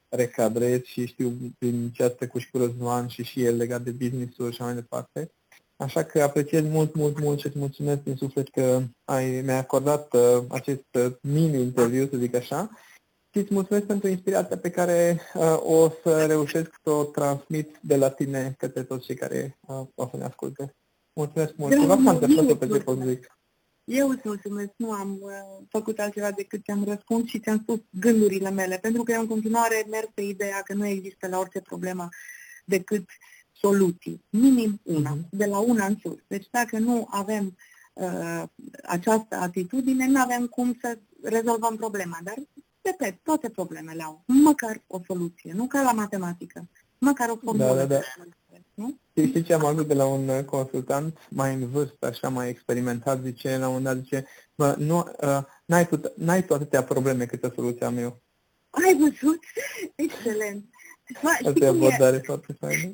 recadrezi 0.08 0.90
și 0.90 1.06
știu 1.06 1.32
din 1.58 1.90
ce 1.90 2.02
ați 2.02 2.16
trecut 2.16 2.40
și 2.40 2.50
cu 2.50 2.58
Răzvan 2.58 3.08
și 3.08 3.22
și 3.22 3.44
el 3.44 3.56
legat 3.56 3.82
de 3.82 3.90
business-uri 3.90 4.54
și 4.54 4.62
mai 4.62 4.74
departe. 4.74 5.30
Așa 5.82 6.04
că 6.04 6.22
apreciez 6.22 6.62
mult, 6.62 6.94
mult, 6.94 7.20
mult 7.20 7.38
și 7.38 7.46
îți 7.46 7.58
mulțumesc 7.58 8.02
din 8.02 8.16
suflet 8.16 8.48
că 8.48 8.82
ai, 9.04 9.40
mi-ai 9.40 9.58
acordat 9.58 10.14
uh, 10.14 10.44
acest 10.48 10.84
uh, 10.92 11.12
mini-interviu, 11.20 12.08
să 12.08 12.16
zic 12.16 12.34
așa, 12.34 12.70
și 13.30 13.38
îți 13.38 13.54
mulțumesc 13.54 13.86
pentru 13.86 14.08
inspirația 14.08 14.56
pe 14.56 14.70
care 14.70 15.20
uh, 15.34 15.56
o 15.62 15.90
să 16.02 16.26
reușesc 16.26 16.70
să 16.84 16.90
o 16.90 17.04
transmit 17.04 17.78
de 17.80 17.96
la 17.96 18.10
tine 18.10 18.54
către 18.58 18.82
toți 18.82 19.04
cei 19.04 19.14
care 19.14 19.58
uh, 19.60 19.86
o 19.94 20.08
să 20.10 20.16
ne 20.16 20.24
asculte. 20.24 20.74
Mulțumesc 21.12 21.56
mult. 21.56 21.72
Ceva 21.72 21.98
fantastic 22.04 22.58
pe 22.58 22.66
ce 22.66 22.78
pot 22.78 22.98
zic. 23.02 23.38
Eu 23.84 24.08
îți 24.08 24.22
mulțumesc, 24.24 24.70
nu 24.76 24.90
am 24.92 25.18
uh, 25.20 25.32
făcut 25.68 25.98
altceva 25.98 26.30
decât 26.30 26.64
ți-am 26.64 26.84
răspuns 26.84 27.28
și 27.28 27.40
ți-am 27.40 27.58
spus 27.58 27.78
gândurile 27.90 28.50
mele, 28.50 28.78
pentru 28.78 29.02
că 29.02 29.12
eu 29.12 29.20
în 29.20 29.26
continuare 29.26 29.86
merg 29.90 30.10
pe 30.14 30.22
ideea 30.22 30.62
că 30.64 30.74
nu 30.74 30.86
există 30.86 31.28
la 31.28 31.38
orice 31.38 31.60
problemă 31.60 32.08
decât 32.64 33.04
soluții, 33.62 34.24
minim 34.30 34.80
una, 34.82 35.16
uh-huh. 35.16 35.28
de 35.30 35.44
la 35.44 35.58
una 35.58 35.86
în 35.86 35.96
sus. 36.02 36.18
Deci 36.26 36.46
dacă 36.50 36.78
nu 36.78 37.06
avem 37.10 37.56
uh, 37.92 38.42
această 38.82 39.36
atitudine, 39.36 40.06
nu 40.06 40.20
avem 40.20 40.46
cum 40.46 40.78
să 40.80 40.98
rezolvăm 41.22 41.76
problema. 41.76 42.18
Dar, 42.22 42.34
repet, 42.82 43.18
toate 43.22 43.48
problemele 43.48 44.02
au 44.02 44.22
măcar 44.26 44.82
o 44.86 45.00
soluție, 45.06 45.52
nu 45.52 45.66
ca 45.66 45.82
la 45.82 45.92
matematică, 45.92 46.68
măcar 46.98 47.28
o 47.28 47.36
formulă. 47.36 47.74
Da, 47.74 47.84
da, 47.84 47.86
da. 47.86 48.00
Nu? 48.74 48.98
Știi 49.16 49.42
ce 49.42 49.54
am 49.54 49.64
auzit 49.64 49.86
de 49.86 49.94
la 49.94 50.06
un 50.06 50.44
consultant 50.44 51.18
mai 51.30 51.54
în 51.54 51.68
vârstă, 51.70 52.06
așa 52.06 52.28
mai 52.28 52.48
experimentat, 52.48 53.20
zice, 53.22 53.56
la 53.56 53.68
un 53.68 53.72
moment 53.72 53.84
dat, 53.84 53.96
zice, 54.02 54.26
bă, 54.54 54.74
nu, 54.78 54.98
uh, 54.98 55.38
n-ai, 55.64 55.86
tu, 55.86 56.00
n-ai 56.16 56.44
tu 56.44 56.54
atâtea 56.54 56.82
probleme 56.82 57.26
câte 57.26 57.52
soluția 57.54 57.86
am 57.86 57.96
eu. 57.96 58.22
Ai 58.70 58.96
văzut? 58.98 59.40
Excelent. 59.94 60.64
Asta 61.22 61.64
e 61.64 61.66
abordare 61.66 62.18
foarte 62.18 62.52
faină. 62.52 62.92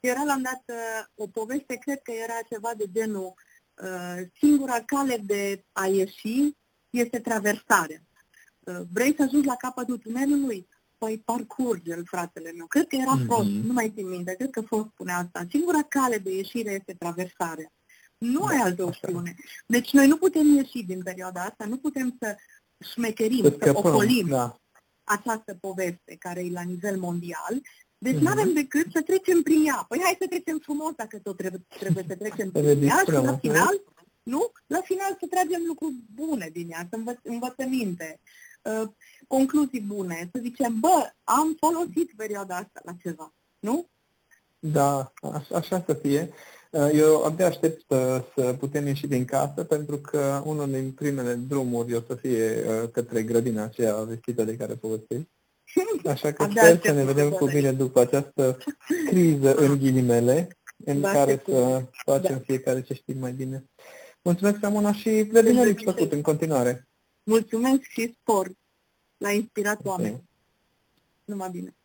Era 0.00 0.22
la 0.24 0.34
un 0.34 0.42
dat 0.42 0.62
uh, 0.66 1.04
o 1.14 1.26
poveste, 1.26 1.74
cred 1.74 2.02
că 2.02 2.12
era 2.12 2.38
ceva 2.48 2.70
de 2.76 2.84
genul 2.92 3.34
uh, 3.82 4.26
singura 4.38 4.82
cale 4.84 5.16
de 5.16 5.64
a 5.72 5.86
ieși 5.86 6.56
este 6.90 7.20
traversarea. 7.20 8.02
Uh, 8.60 8.80
vrei 8.92 9.14
să 9.16 9.22
ajungi 9.22 9.46
la 9.46 9.56
capătul 9.56 9.98
tunelului? 9.98 10.68
Păi 10.98 11.22
parcurge-l, 11.24 12.04
fratele 12.06 12.52
meu. 12.52 12.66
Cred 12.66 12.86
că 12.86 12.96
era 12.96 13.18
mm-hmm. 13.18 13.26
Frost, 13.26 13.48
nu 13.48 13.72
mai 13.72 13.92
țin 13.94 14.08
minte, 14.08 14.34
cred 14.34 14.50
că 14.50 14.60
Frost 14.60 14.88
spune 14.88 15.12
asta. 15.12 15.46
Singura 15.50 15.82
cale 15.82 16.18
de 16.18 16.34
ieșire 16.34 16.70
este 16.70 16.94
traversarea. 16.98 17.72
Nu 18.18 18.40
da, 18.40 18.46
ai 18.46 18.56
altă 18.56 18.84
opțiune. 18.84 19.34
Deci 19.66 19.92
noi 19.92 20.06
nu 20.06 20.16
putem 20.16 20.54
ieși 20.54 20.82
din 20.82 21.02
perioada 21.02 21.42
asta, 21.42 21.64
nu 21.64 21.76
putem 21.76 22.16
să 22.20 22.36
șmecherim, 22.92 23.42
să, 23.42 23.56
să 23.60 23.70
ocolim 23.74 24.26
da. 24.28 24.56
această 25.04 25.56
poveste 25.60 26.16
care 26.18 26.40
e 26.44 26.50
la 26.50 26.62
nivel 26.62 26.98
mondial 26.98 27.60
deci 27.98 28.14
mm-hmm. 28.14 28.18
nu 28.18 28.30
avem 28.30 28.52
decât 28.52 28.86
să 28.92 29.02
trecem 29.02 29.42
prin 29.42 29.66
ea. 29.66 29.84
Păi 29.88 30.00
hai 30.02 30.16
să 30.20 30.26
trecem 30.26 30.58
frumos 30.58 30.92
dacă 30.96 31.18
tot 31.22 31.36
trebuie, 31.36 31.66
trebuie 31.68 32.04
să 32.08 32.16
trecem 32.16 32.50
prin 32.50 32.82
ea 32.82 33.02
și 33.04 33.10
la 33.10 33.36
final, 33.36 33.82
nu? 34.22 34.52
La 34.66 34.80
final 34.80 35.16
să 35.20 35.26
tragem 35.30 35.62
lucruri 35.66 35.94
bune 36.14 36.48
din 36.52 36.70
ea, 36.70 36.86
să 36.90 36.96
învăț, 36.96 37.18
învățăminte, 37.22 38.20
uh, 38.62 38.88
concluzii 39.26 39.80
bune, 39.80 40.28
să 40.32 40.40
zicem, 40.42 40.80
bă, 40.80 41.10
am 41.24 41.56
folosit 41.58 42.12
perioada 42.16 42.56
asta 42.56 42.80
la 42.84 42.92
ceva, 43.02 43.34
nu? 43.58 43.88
Da, 44.58 45.12
așa, 45.22 45.56
așa 45.56 45.82
să 45.86 45.94
fie. 45.94 46.30
Uh, 46.70 46.90
eu 46.92 47.22
abia 47.22 47.46
aștept 47.46 47.84
să, 47.88 48.24
să 48.36 48.56
putem 48.58 48.86
ieși 48.86 49.06
din 49.06 49.24
casă 49.24 49.64
pentru 49.64 49.98
că 49.98 50.42
unul 50.44 50.70
din 50.70 50.92
primele 50.92 51.34
drumuri 51.34 51.94
o 51.94 52.00
să 52.06 52.14
fie 52.14 52.64
uh, 52.66 52.90
către 52.90 53.22
grădina 53.22 53.62
aceea 53.62 54.02
vestită 54.02 54.44
de 54.44 54.56
care 54.56 54.74
povestești. 54.74 55.28
Așa 56.04 56.32
că 56.32 56.48
sper 56.50 56.80
să 56.84 56.92
ne 56.92 57.04
vedem 57.04 57.30
cu 57.30 57.44
bine 57.46 57.72
după 57.72 58.00
această 58.00 58.58
criză 59.06 59.54
în 59.54 59.78
ghilimele, 59.78 60.58
în 60.84 61.00
da, 61.00 61.12
care 61.12 61.42
să 61.46 61.84
facem 61.90 62.36
da. 62.36 62.42
fiecare 62.44 62.82
ce 62.82 62.94
știm 62.94 63.18
mai 63.18 63.32
bine. 63.32 63.64
Mulțumesc, 64.22 64.58
Ramona, 64.60 64.92
și 64.92 65.10
vedem 65.10 65.74
ce 65.74 65.84
făcut 65.84 66.12
în 66.12 66.22
continuare. 66.22 66.88
Mulțumesc 67.22 67.82
și 67.82 68.16
spor. 68.20 68.50
L-a 69.16 69.30
inspirat 69.30 69.80
oameni. 69.84 70.22
Numai 71.24 71.50
bine. 71.50 71.77